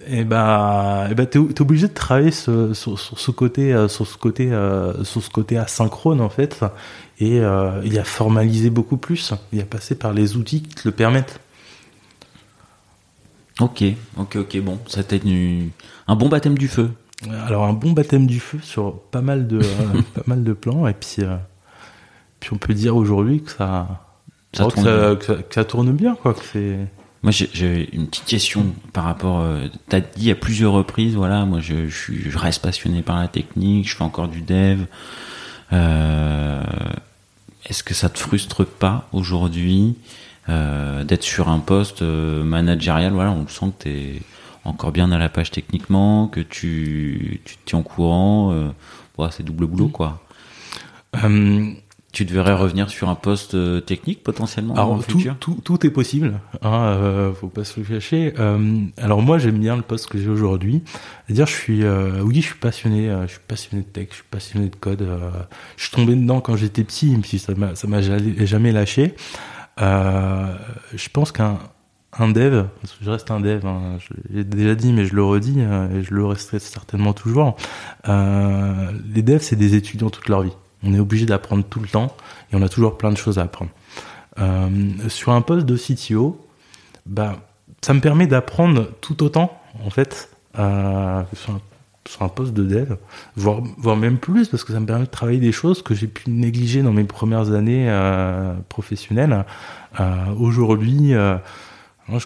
[0.06, 3.88] et bah, et bah t'es, es obligé de travailler sur, sur, sur, ce côté, euh,
[3.88, 6.60] sur ce côté, euh, sur ce côté asynchrone en fait,
[7.18, 9.32] et euh, il a formalisé beaucoup plus.
[9.52, 11.40] Il a passé par les outils qui te le permettent.
[13.60, 13.82] Ok,
[14.16, 14.60] ok, ok.
[14.60, 16.90] Bon, ça t'a un bon baptême du feu.
[17.46, 20.86] Alors un bon baptême du feu sur pas mal de euh, pas mal de plans
[20.86, 21.36] et puis euh,
[22.38, 24.04] puis on peut dire aujourd'hui que ça
[24.52, 26.78] ça tourne, que ça, que ça, que ça tourne bien quoi que c'est
[27.22, 29.40] moi, j'ai une petite question par rapport.
[29.40, 33.26] Euh, T'as dit à plusieurs reprises, voilà, moi, je, je, je, reste passionné par la
[33.28, 34.84] technique, je fais encore du dev.
[35.72, 36.62] Euh,
[37.66, 39.96] Est-ce que ça te frustre pas aujourd'hui
[40.48, 43.12] euh, d'être sur un poste euh, managérial?
[43.12, 44.22] Voilà, on sent que t'es
[44.64, 48.72] encore bien à la page techniquement, que tu, tu te tiens au courant.
[49.32, 50.22] C'est double boulot, quoi.
[52.12, 55.36] Tu devrais revenir sur un poste euh, technique potentiellement alors, dans le tout, futur?
[55.38, 58.32] tout, tout, est possible, hein, euh, faut pas se le cacher.
[58.38, 60.82] Euh, alors moi j'aime bien le poste que j'ai aujourd'hui.
[61.26, 64.24] C'est-à-dire je suis, euh, oui je suis passionné, je suis passionné de tech, je suis
[64.30, 65.06] passionné de code.
[65.76, 69.14] je suis tombé dedans quand j'étais petit, et puis ça m'a ça m'a jamais lâché.
[69.78, 71.58] je pense qu'un
[72.18, 73.98] un dev, parce que je reste un dev, hein,
[74.32, 77.56] j'ai déjà dit mais je le redis et je le resterai certainement toujours.
[78.06, 80.54] les devs c'est des étudiants toute leur vie.
[80.82, 82.16] On est obligé d'apprendre tout le temps
[82.52, 83.70] et on a toujours plein de choses à apprendre.
[84.38, 84.68] Euh,
[85.08, 86.44] sur un poste de CTO,
[87.06, 87.36] bah,
[87.80, 92.96] ça me permet d'apprendre tout autant, en fait, sur, un, poste de dev,
[93.36, 96.06] voire, voire même plus, parce que ça me permet de travailler des choses que j'ai
[96.06, 99.44] pu négliger dans mes premières années euh, professionnelles.
[100.00, 101.12] Euh, aujourd'hui,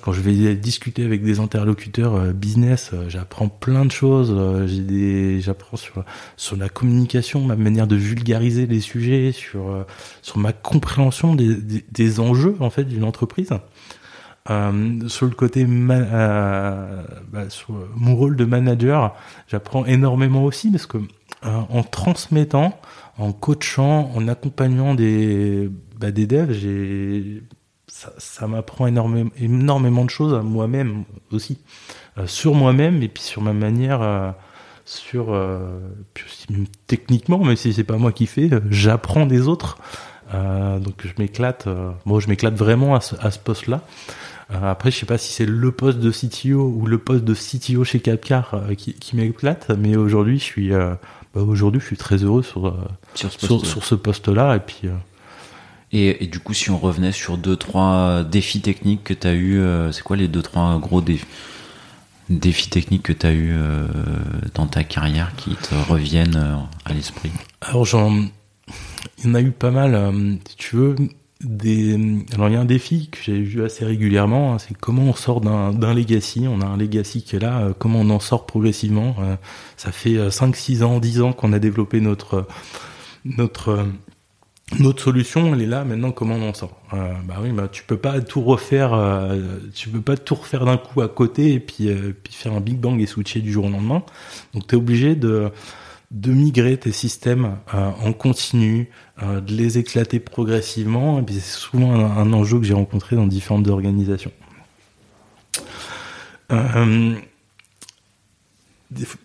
[0.01, 4.33] quand je vais discuter avec des interlocuteurs euh, business, euh, j'apprends plein de choses.
[4.37, 6.05] Euh, j'ai des, j'apprends sur
[6.37, 9.85] sur la communication, ma manière de vulgariser les sujets, sur
[10.23, 13.51] sur ma compréhension des, des, des enjeux en fait d'une entreprise.
[14.51, 17.03] Euh, sur le côté euh,
[17.33, 19.15] bah, sur mon rôle de manager,
[19.47, 22.79] j'apprends énormément aussi parce que euh, en transmettant,
[23.19, 27.45] en coachant, en accompagnant des bah, des devs, j'ai
[28.03, 31.59] ça, ça m'apprend énormément, énormément de choses à moi-même aussi,
[32.19, 34.31] euh, sur moi-même et puis sur ma manière, euh,
[34.85, 35.79] sur euh,
[36.89, 39.79] techniquement, même si c'est pas moi qui fais, j'apprends des autres.
[40.33, 41.69] donc je m'éclate,
[42.05, 43.83] moi je m'éclate vraiment à ce, poste-là.
[44.51, 47.85] après, je sais pas si c'est le poste de CTO ou le poste de CTO
[47.85, 52.43] chez Capcar qui, qui m'éclate, mais aujourd'hui je suis, bah, aujourd'hui je suis très heureux
[52.43, 52.75] sur
[53.15, 54.89] sur ce, sur, sur ce poste-là et puis.
[55.93, 59.59] Et, du coup, si on revenait sur deux, trois défis techniques que tu as eu,
[59.59, 63.87] euh, c'est quoi les deux, trois gros défis, techniques que tu as eu euh,
[64.55, 67.31] dans ta carrière qui te reviennent euh, à l'esprit?
[67.61, 68.11] Alors, j'en,
[69.19, 70.39] il y en a eu pas mal.
[70.49, 70.97] si tu veux,
[71.43, 71.99] des
[72.33, 75.13] alors il y a un défi que j'ai vu assez régulièrement, hein, c'est comment on
[75.13, 76.47] sort d'un d'un legacy.
[76.49, 79.17] On a un legacy qui est là, comment on en sort progressivement.
[79.77, 82.47] Ça fait 5 6 ans, 10 ans qu'on a développé notre
[83.25, 83.85] notre
[84.79, 86.13] notre solution, elle est là maintenant.
[86.13, 86.81] Comment on en sort?
[86.93, 88.95] Euh, Bah oui, bah tu peux pas tout refaire.
[88.95, 91.89] Euh, tu peux pas tout refaire d'un coup à côté et puis
[92.23, 94.03] puis faire un big bang et switcher du jour au lendemain.
[94.55, 95.51] Donc tu es obligé de
[96.13, 98.91] de migrer tes systèmes euh, en continu,
[99.23, 101.19] euh, de les éclater progressivement.
[101.19, 104.33] Et puis c'est souvent un, enjeu que j'ai rencontré dans différentes organisations.
[106.53, 107.15] Euh,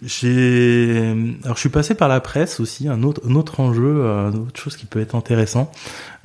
[0.03, 1.13] j'ai,
[1.43, 4.59] alors je suis passé par la presse aussi, un autre, un autre enjeu, une autre
[4.59, 5.71] chose qui peut être intéressant.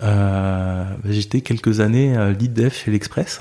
[0.02, 3.40] Euh, j'étais quelques années lead dev chez l'Express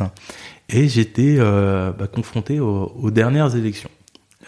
[0.69, 3.89] et j'étais bah, confronté aux dernières élections.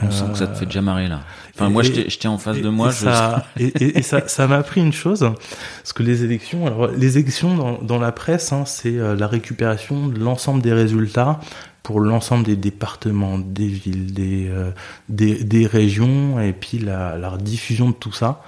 [0.02, 1.22] On sent que ça te fait déjà marrer là.
[1.54, 2.90] Enfin, moi, j'étais en face de moi.
[2.90, 7.18] Et, ça, et, ça, ça m'a appris une chose, parce que les élections, alors les
[7.18, 11.40] élections dans, dans la presse, hein, c'est euh, la récupération de l'ensemble des résultats
[11.84, 14.72] pour l'ensemble des départements, des villes, des, euh,
[15.10, 18.42] des, régions, et puis la, diffusion de tout ça.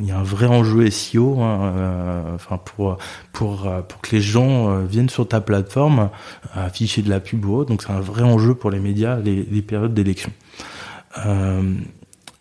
[0.00, 2.98] Il y a un vrai enjeu SEO, hein, euh, enfin pour
[3.32, 6.10] pour pour que les gens viennent sur ta plateforme,
[6.54, 7.70] afficher de la pub ou autre.
[7.70, 10.30] Donc c'est un vrai enjeu pour les médias, les, périodes d'élection.
[11.24, 11.74] Euh,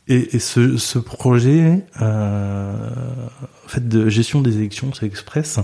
[0.07, 2.77] et, ce, ce, projet, euh,
[3.65, 5.59] en fait, de gestion des élections, c'est Express.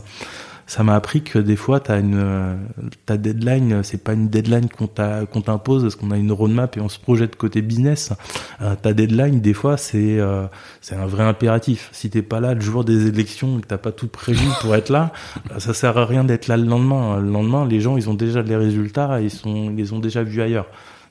[0.72, 2.58] Ça m'a appris que des fois, t'as une
[3.06, 6.80] ta deadline, c'est pas une deadline qu'on qu'on t'impose parce qu'on a une roadmap et
[6.80, 8.14] on se projette côté business.
[8.62, 10.46] Euh, ta deadline, des fois, c'est euh,
[10.80, 11.90] c'est un vrai impératif.
[11.92, 14.74] Si t'es pas là le jour des élections et que t'as pas tout prévu pour
[14.74, 15.12] être là,
[15.58, 17.20] ça sert à rien d'être là le lendemain.
[17.20, 20.24] Le lendemain, les gens, ils ont déjà les résultats, ils sont, ils les ont déjà
[20.24, 20.68] vus ailleurs.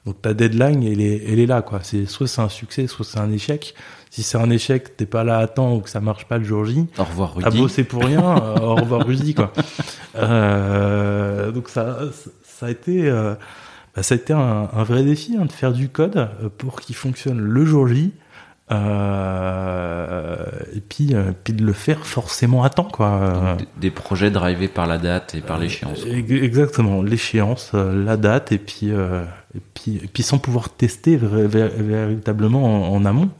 [0.06, 1.80] Donc ta deadline, elle est, elle est là, quoi.
[1.82, 3.74] C'est soit c'est un succès, soit c'est un échec.
[4.10, 6.44] Si c'est un échec, t'es pas là à temps ou que ça marche pas le
[6.44, 6.86] jour J.
[6.98, 7.44] Au revoir Rudy.
[7.44, 8.20] T'as bossé pour rien.
[8.40, 9.52] Euh, au revoir Rudy, quoi.
[10.16, 11.98] Euh, donc ça,
[12.42, 13.34] ça a été, euh,
[13.94, 16.28] bah, ça a été un, un vrai défi hein, de faire du code
[16.58, 18.12] pour qu'il fonctionne le jour J
[18.72, 20.36] euh,
[20.74, 23.56] et puis, euh, puis de le faire forcément à temps, quoi.
[23.78, 26.04] des projets drivés par la date et par l'échéance.
[26.06, 28.92] Exactement, l'échéance, la date, et puis,
[29.54, 33.30] et puis, et puis sans pouvoir tester véritablement en amont.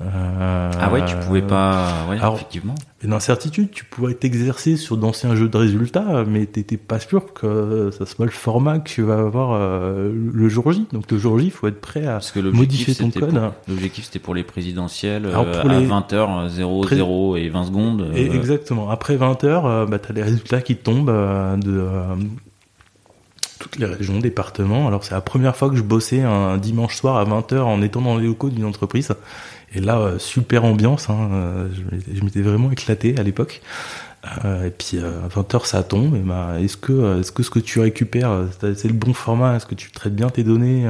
[0.00, 2.06] Euh, ah ouais, tu pouvais pas.
[2.08, 2.76] Ouais, alors, effectivement.
[3.02, 8.06] D'incertitude, tu pouvais t'exercer sur d'anciens jeux de résultats, mais t'étais pas sûr que ça
[8.06, 10.86] soit le format que tu vas avoir euh, le jour J.
[10.92, 12.20] Donc le jour J, il faut être prêt à
[12.52, 13.40] modifier ton code.
[13.68, 18.10] L'objectif c'était pour les présidentielles euh, à 20h 00 et 20 secondes.
[18.14, 18.90] Et exactement.
[18.90, 21.86] Après 20h, bah, t'as les résultats qui tombent de
[23.70, 24.86] toutes les régions, départements.
[24.86, 28.00] Alors c'est la première fois que je bossais un dimanche soir à 20h en étant
[28.00, 29.14] dans les locaux d'une entreprise.
[29.74, 31.10] Et là, euh, super ambiance.
[31.10, 31.68] Hein, euh,
[32.12, 33.60] je m'étais vraiment éclaté à l'époque.
[34.44, 36.16] Euh, et puis à 20h ça tombe.
[36.24, 39.56] Bah, est-ce que est-ce que ce que tu récupères c'est le bon format?
[39.56, 40.86] Est-ce que tu traites bien tes données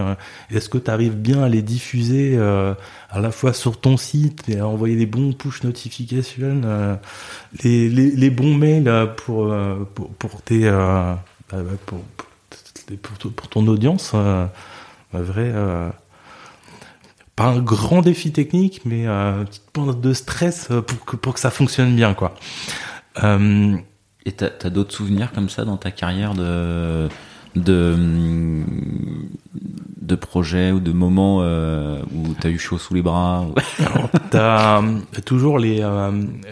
[0.50, 4.60] Est-ce que tu arrives bien à les diffuser à la fois sur ton site et
[4.60, 6.98] à envoyer les bons push notifications,
[7.62, 9.54] les, bons mails pour
[9.94, 11.22] pour, pour tes bah,
[11.52, 11.98] bah,
[12.96, 14.50] pour, pour, pour, ton audience Un
[15.12, 15.52] vrai
[17.38, 21.14] pas un grand défi technique, mais euh, un petit point de stress euh, pour que,
[21.14, 22.34] pour que ça fonctionne bien, quoi.
[23.22, 23.76] Euh,
[24.26, 27.08] Et t'as as, d'autres souvenirs comme ça dans ta carrière de
[27.54, 27.96] de
[30.02, 33.46] de projets ou de moments euh, où t'as eu chaud sous les bras
[34.30, 34.82] T'as
[35.24, 35.86] toujours les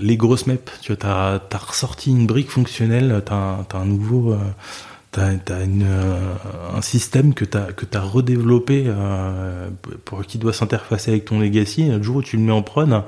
[0.01, 0.55] les grosses maps.
[0.83, 3.23] Tu vois, t'as as ressorti une brique fonctionnelle.
[3.27, 4.37] T'as as un nouveau
[5.21, 6.35] as euh,
[6.75, 9.71] un système que t'as que t'as redéveloppé euh,
[10.05, 11.89] pour qui doit s'interfacer avec ton legacy.
[11.89, 13.03] le jour où tu le mets en prod,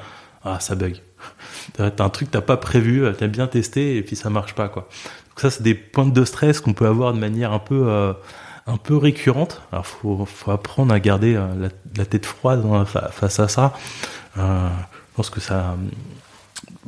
[0.44, 1.00] ah ça bug.
[1.74, 4.68] T'as un truc que t'as pas prévu, t'as bien testé et puis ça marche pas
[4.68, 4.88] quoi.
[5.28, 8.12] Donc ça c'est des points de stress qu'on peut avoir de manière un peu euh,
[8.66, 9.62] un peu récurrente.
[9.72, 13.74] Alors faut faut apprendre à garder la, la tête froide hein, face à ça.
[14.36, 14.42] je
[15.14, 15.76] pense que ça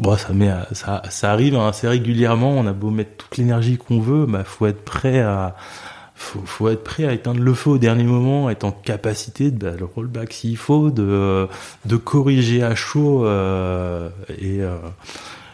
[0.00, 2.52] Bon, ça, met, ça, ça arrive assez régulièrement.
[2.52, 5.54] On a beau mettre toute l'énergie qu'on veut, bah, faut être prêt à,
[6.14, 9.58] faut, faut être prêt à éteindre le feu au dernier moment, être en capacité de
[9.58, 11.46] bah, le rollback s'il faut, de,
[11.84, 13.26] de corriger à chaud.
[13.26, 14.76] Euh, et euh,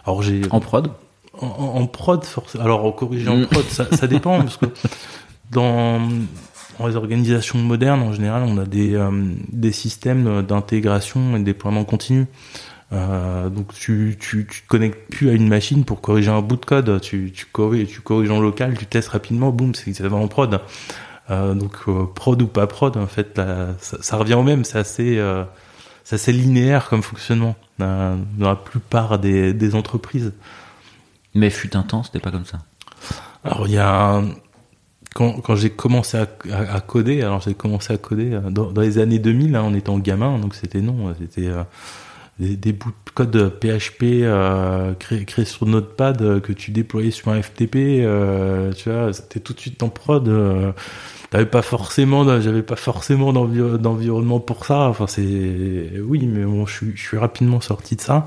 [0.04, 0.92] alors j'ai en prod?
[1.40, 2.64] En, en prod, forcément.
[2.64, 3.46] Alors corriger en mm.
[3.46, 4.66] prod, ça, ça dépend parce que
[5.50, 6.00] dans
[6.78, 9.10] dans les organisations modernes, en général, on a des, euh,
[9.50, 12.26] des systèmes d'intégration et de déploiement continu.
[12.92, 16.56] Euh, donc tu, tu, tu te connectes plus à une machine pour corriger un bout
[16.56, 17.00] de code.
[17.00, 20.60] Tu, tu, corriges, tu corriges en local, tu testes rapidement, boum, c'est va en prod.
[21.30, 23.40] Euh, donc euh, prod ou pas prod, en fait,
[23.78, 24.64] ça, ça, revient au même.
[24.64, 25.44] C'est assez, euh,
[26.04, 30.32] c'est assez linéaire comme fonctionnement dans la plupart des, des entreprises.
[31.34, 32.58] Mais fut un temps, c'était pas comme ça.
[33.44, 34.22] Alors il y a
[35.16, 38.82] quand, quand j'ai commencé à, à, coder, alors j'ai commencé à coder euh, dans, dans
[38.82, 41.62] les années 2000, hein, en étant gamin, donc c'était non, c'était euh,
[42.38, 47.30] des, des, bouts de code PHP euh, créés, sur Notepad euh, que tu déployais sur
[47.30, 50.30] un FTP, euh, tu vois, c'était tout de suite en prod.
[51.30, 54.88] T'avais pas forcément, j'avais pas forcément d'environnement pour ça.
[54.88, 58.26] Enfin, c'est oui, mais bon, je suis, rapidement sorti de ça.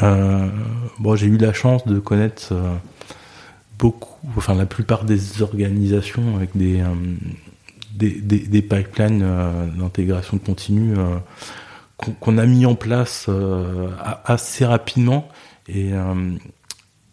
[0.00, 2.54] Bon, j'ai eu la chance de connaître
[3.78, 6.80] beaucoup, enfin la plupart des organisations avec des
[7.94, 9.24] des, des, pipelines
[9.76, 10.94] d'intégration continue
[12.20, 13.28] qu'on a mis en place
[14.24, 15.28] assez rapidement
[15.68, 15.90] et,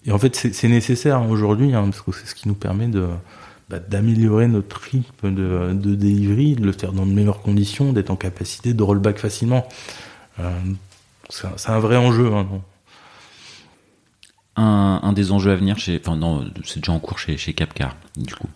[0.06, 2.88] et en fait c'est nécessaire hein, aujourd'hui hein, parce que c'est ce qui nous permet
[3.70, 8.10] bah, d'améliorer notre rythme de, de delivery, de le faire dans de meilleures conditions, d'être
[8.10, 9.68] en capacité de rollback facilement.
[10.40, 10.50] Euh,
[11.30, 12.34] c'est un, un, vrai enjeu.
[12.34, 12.48] Hein,
[14.56, 17.54] un, un, des enjeux à venir, chez, enfin non, c'est déjà en cours chez, chez
[17.54, 18.50] Capcar, du coup.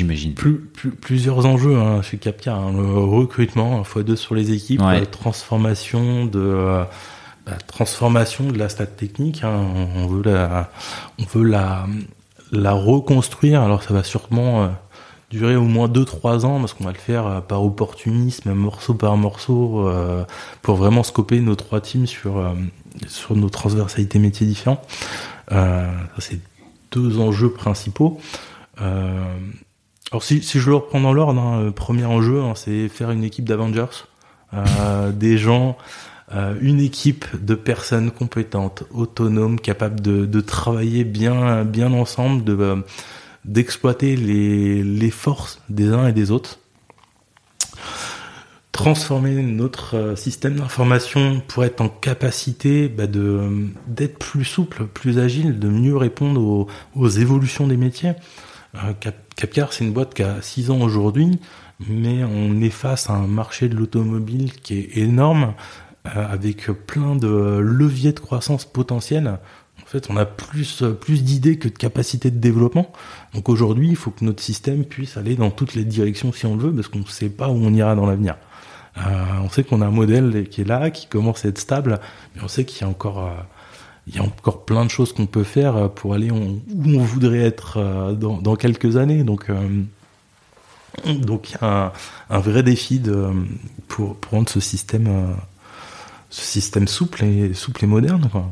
[0.00, 0.32] J'imagine.
[0.34, 2.58] Plus, plus, plusieurs enjeux hein, chez Capcar.
[2.58, 5.00] Hein, le recrutement, x2 sur les équipes, Ouais.
[5.00, 6.84] la transformation de euh,
[7.46, 9.44] bah, transformation de la stat technique.
[9.44, 9.60] Hein,
[9.96, 10.70] on veut la,
[11.18, 11.86] on veut la,
[12.50, 13.60] la reconstruire.
[13.60, 14.68] Alors ça va sûrement euh,
[15.30, 19.16] durer au moins 2-3 ans parce qu'on va le faire euh, par opportunisme, morceau par
[19.18, 20.24] morceau, euh,
[20.62, 22.54] pour vraiment scoper nos trois teams sur euh,
[23.06, 24.80] sur nos transversalités métiers différents.
[25.52, 25.86] Euh,
[26.18, 26.40] c'est
[26.90, 28.18] deux enjeux principaux.
[30.12, 33.48] Alors si, je le reprends dans l'ordre, hein, premier enjeu, hein, c'est faire une équipe
[33.48, 34.06] d'Avengers,
[34.54, 35.78] euh, des gens,
[36.34, 42.76] euh, une équipe de personnes compétentes, autonomes, capables de, travailler bien, ensemble, euh,
[43.44, 46.58] d'exploiter les, forces des uns et des autres
[48.72, 55.58] transformer notre système d'information pour être en capacité bah, de d'être plus souple, plus agile,
[55.58, 58.12] de mieux répondre aux, évolutions des métiers.
[59.40, 61.38] Capcar, c'est une boîte qui a 6 ans aujourd'hui,
[61.88, 65.54] mais on est face à un marché de l'automobile qui est énorme,
[66.14, 69.38] euh, avec plein de leviers de croissance potentiels.
[69.82, 72.92] En fait, on a plus, plus d'idées que de capacités de développement.
[73.32, 76.54] Donc aujourd'hui, il faut que notre système puisse aller dans toutes les directions si on
[76.54, 78.36] le veut, parce qu'on ne sait pas où on ira dans l'avenir.
[78.98, 79.00] Euh,
[79.42, 81.98] on sait qu'on a un modèle qui est là, qui commence à être stable,
[82.36, 83.30] mais on sait qu'il y a encore, euh,
[84.10, 87.04] il y a encore plein de choses qu'on peut faire pour aller on, où on
[87.04, 89.22] voudrait être euh, dans, dans, quelques années.
[89.22, 89.82] Donc, euh,
[91.06, 93.28] donc il y a un, un, vrai défi de,
[93.86, 95.32] pour, pour rendre ce système, euh,
[96.28, 98.28] ce système souple et souple et moderne.
[98.32, 98.50] Quoi.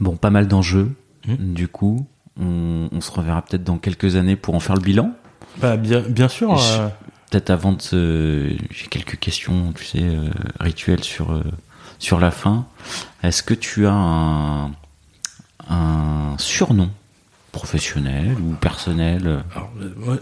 [0.00, 0.90] Bon, pas mal d'enjeux.
[1.26, 1.52] Mmh.
[1.52, 2.06] Du coup,
[2.40, 5.12] on, on se reverra peut-être dans quelques années pour en faire le bilan.
[5.58, 6.56] Bah, bien, bien sûr.
[6.56, 6.88] Je,
[7.30, 11.42] peut-être avant de j'ai quelques questions, tu sais, euh, rituelles sur euh,
[12.00, 12.66] sur la fin.
[13.22, 14.72] Est-ce que tu as un
[15.70, 16.90] un surnom
[17.52, 19.44] professionnel ou personnel?
[19.54, 19.70] Alors,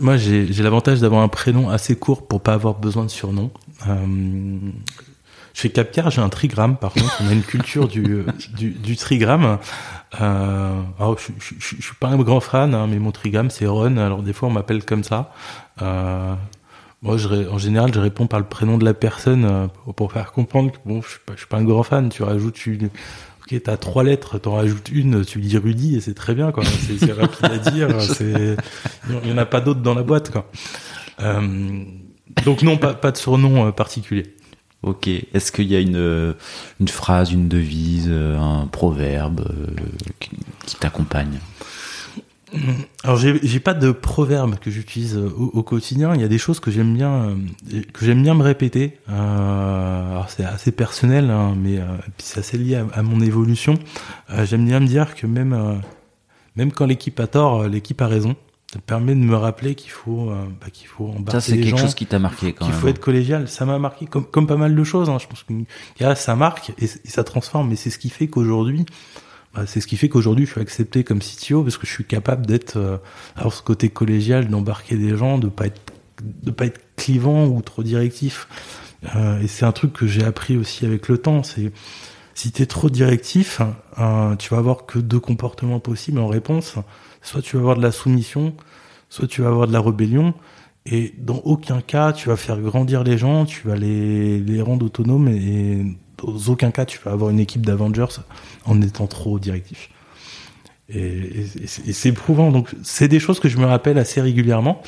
[0.01, 3.51] Moi, j'ai l'avantage d'avoir un prénom assez court pour pas avoir besoin de surnom.
[3.89, 4.59] Euh,
[5.55, 7.21] chez Capcar, j'ai un trigramme, par contre.
[7.21, 8.25] On a une culture du,
[8.57, 9.59] du, du trigramme.
[10.21, 13.51] Euh, alors, je, je, je, je, suis pas un grand fan, hein, mais mon trigramme,
[13.51, 13.97] c'est Ron.
[13.97, 15.33] Alors, des fois, on m'appelle comme ça.
[15.83, 16.35] Euh,
[17.03, 20.33] moi, je, en général, je réponds par le prénom de la personne euh, pour, faire
[20.33, 22.09] comprendre que bon, je suis pas, suis pas un grand fan.
[22.09, 26.35] Tu rajoutes ok, t'as trois lettres, t'en rajoutes une, tu dis Rudy et c'est très
[26.35, 26.65] bien, quoi.
[26.65, 27.89] C'est rapide à dire.
[28.21, 30.51] Il y en a pas d'autres dans la boîte, quoi.
[31.21, 31.85] Euh,
[32.45, 34.35] donc non, pas, pas de surnom euh, particulier.
[34.83, 35.09] Ok.
[35.09, 36.35] Est-ce qu'il y a une,
[36.81, 39.49] une phrase, une devise, un proverbe
[40.21, 41.41] qui t'accompagne?
[43.05, 46.15] Alors j'ai pas de proverbe que j'utilise au, au, quotidien.
[46.15, 47.13] Il y a des choses que j'aime bien
[47.73, 48.99] euh, que j'aime bien me répéter.
[49.09, 51.85] Euh, alors c'est assez personnel, hein, mais euh,
[52.19, 53.79] c'est assez lié à, à mon évolution.
[54.31, 55.75] Euh, j'aime bien me dire que même euh,
[56.57, 58.37] même quand l'équipe a tort, l'équipe a raison.
[58.73, 60.31] Ça permet de me rappeler qu'il faut
[60.61, 62.81] bah, qu'il faut embarquer Ça c'est quelque chose qui t'a marqué quand Qu'il même.
[62.83, 63.49] faut être collégial.
[63.49, 65.09] Ça m'a marqué comme comme pas mal de choses.
[65.09, 65.17] Hein.
[65.19, 67.71] Je pense que ça marque et, et ça transforme.
[67.71, 68.85] Mais c'est ce qui fait qu'aujourd'hui
[69.67, 72.47] c'est ce qui fait qu'aujourd'hui je suis accepté comme CTO parce que je suis capable
[72.47, 72.99] d'être euh,
[73.37, 75.81] alors ce côté collégial d'embarquer des gens de pas être
[76.23, 78.49] de pas être clivant ou trop directif.
[79.15, 81.73] Euh, et c'est un truc que j'ai appris aussi avec le temps c'est
[82.35, 83.61] si tu es trop directif
[83.99, 86.75] euh, tu vas avoir que deux comportements possibles en réponse.
[87.23, 88.55] Soit tu vas avoir de la soumission
[89.09, 90.35] soit tu vas avoir de la rébellion.
[90.85, 94.87] Et dans aucun cas tu vas faire grandir les gens tu vas les les rendre
[94.87, 95.29] autonomes
[96.19, 98.21] dans aucun cas tu vas avoir une équipe d'Avengers
[98.65, 99.91] en étant trop directif.
[100.91, 101.47] Et, et,
[101.87, 102.51] et c'est éprouvant.
[102.51, 104.83] Donc c'est des choses que je me rappelle assez régulièrement.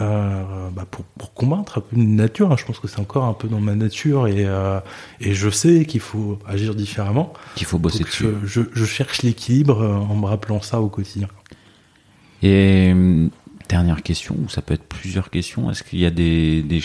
[0.00, 2.52] euh, bah pour, pour, combattre un peu une nature.
[2.52, 2.56] Hein.
[2.58, 4.80] Je pense que c'est encore un peu dans ma nature et, euh,
[5.20, 7.32] et je sais qu'il faut agir différemment.
[7.56, 8.24] Qu'il faut bosser dessus.
[8.44, 11.28] Je, je, je cherche l'équilibre euh, en me rappelant ça au quotidien.
[12.42, 12.94] Et
[13.68, 15.70] dernière question, ou ça peut être plusieurs questions.
[15.70, 16.82] Est-ce qu'il y a des, des,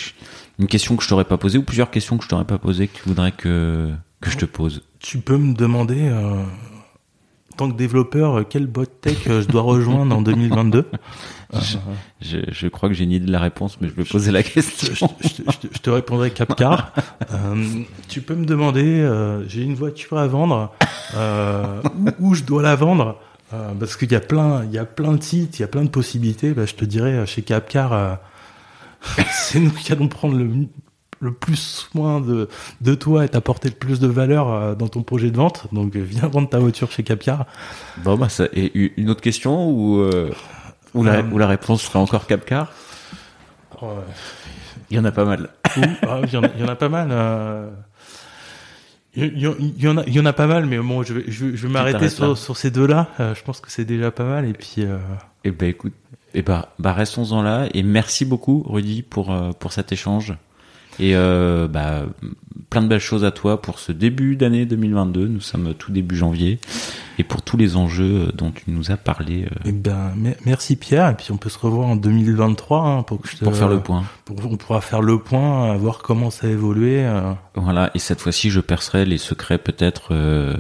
[0.59, 2.87] une question que je t'aurais pas posée ou plusieurs questions que je t'aurais pas posées
[2.87, 3.91] que tu voudrais que,
[4.21, 6.41] que je te pose Tu peux me demander, euh,
[7.53, 10.85] en tant que développeur, quel bot tech je dois rejoindre en 2022
[11.53, 11.77] je,
[12.21, 15.07] je, je, crois que j'ai idée de la réponse, mais je vais poser la question.
[15.21, 16.93] Je, je, je te répondrai Capcar.
[17.31, 20.73] euh, tu peux me demander, euh, j'ai une voiture à vendre,
[21.15, 21.81] euh,
[22.19, 23.19] où, où, je dois la vendre?
[23.53, 25.67] Euh, Parce qu'il y a plein, il y a plein de sites, il y a
[25.67, 26.51] plein de possibilités.
[26.53, 28.15] Bah, je te dirais, chez Capcar, euh,
[29.33, 30.49] c'est nous qui allons prendre le,
[31.19, 31.55] le plus
[31.91, 32.49] soin de,
[32.81, 35.67] de toi et t'apporter le plus de valeur euh, dans ton projet de vente.
[35.71, 37.45] Donc viens vendre ta voiture chez Capcar.
[38.03, 38.45] Bon bah ça.
[38.53, 40.31] Et une autre question ou euh,
[40.93, 42.71] ou la, Euh, ou la réponse sera encore Capcar?
[44.89, 45.49] Il y en a pas mal.
[45.63, 47.09] Ah, il, y en a, il y en a pas mal.
[47.11, 47.69] euh.
[49.17, 49.47] Il y,
[49.87, 52.37] en a, il y en a pas mal, mais bon, je vais, je m'arrêter sur,
[52.37, 53.07] sur ces deux-là.
[53.21, 54.45] Euh, je pense que c'est déjà pas mal.
[54.45, 54.97] Et puis, euh,
[55.45, 55.93] Eh ben écoute,
[56.35, 60.33] eh ben, bah restons-en là et merci beaucoup Rudy pour euh, pour cet échange
[60.99, 62.03] et euh, bah
[62.69, 65.27] plein de belles choses à toi pour ce début d'année 2022.
[65.27, 66.59] Nous sommes tout début janvier
[67.19, 70.75] et pour tous les enjeux dont tu nous as parlé euh, eh ben, me- merci
[70.77, 71.09] Pierre.
[71.09, 73.67] Et puis, on peut se revoir en 2023 hein, pour que je te, pour faire
[73.69, 74.03] le point.
[74.25, 77.05] pour- on pourra faire le point, euh, voir comment ça a évolué.
[77.05, 77.33] euh.
[77.55, 80.53] Voilà et cette fois-ci je percerai les secrets peut-être euh,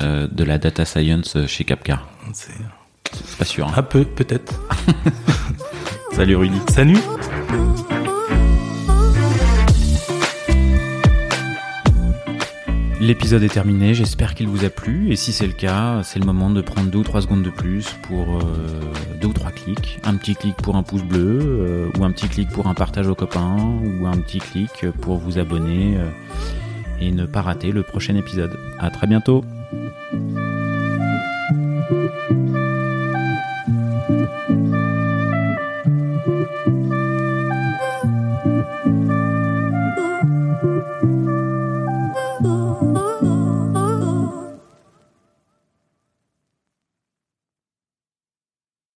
[0.00, 2.06] euh, de la data science chez Capcar.
[2.32, 2.52] C'est
[3.24, 3.66] C'est pas sûr.
[3.68, 3.72] hein.
[3.76, 4.60] un peu, peut-être.
[6.12, 6.60] Salut Rudy.
[6.70, 6.98] Salut.
[12.98, 16.24] L'épisode est terminé, j'espère qu'il vous a plu et si c'est le cas, c'est le
[16.24, 18.80] moment de prendre deux ou trois secondes de plus pour euh,
[19.20, 20.00] deux ou trois clics.
[20.04, 23.06] Un petit clic pour un pouce bleu euh, ou un petit clic pour un partage
[23.06, 26.08] aux copains ou un petit clic pour vous abonner euh,
[26.98, 28.56] et ne pas rater le prochain épisode.
[28.78, 29.44] À très bientôt.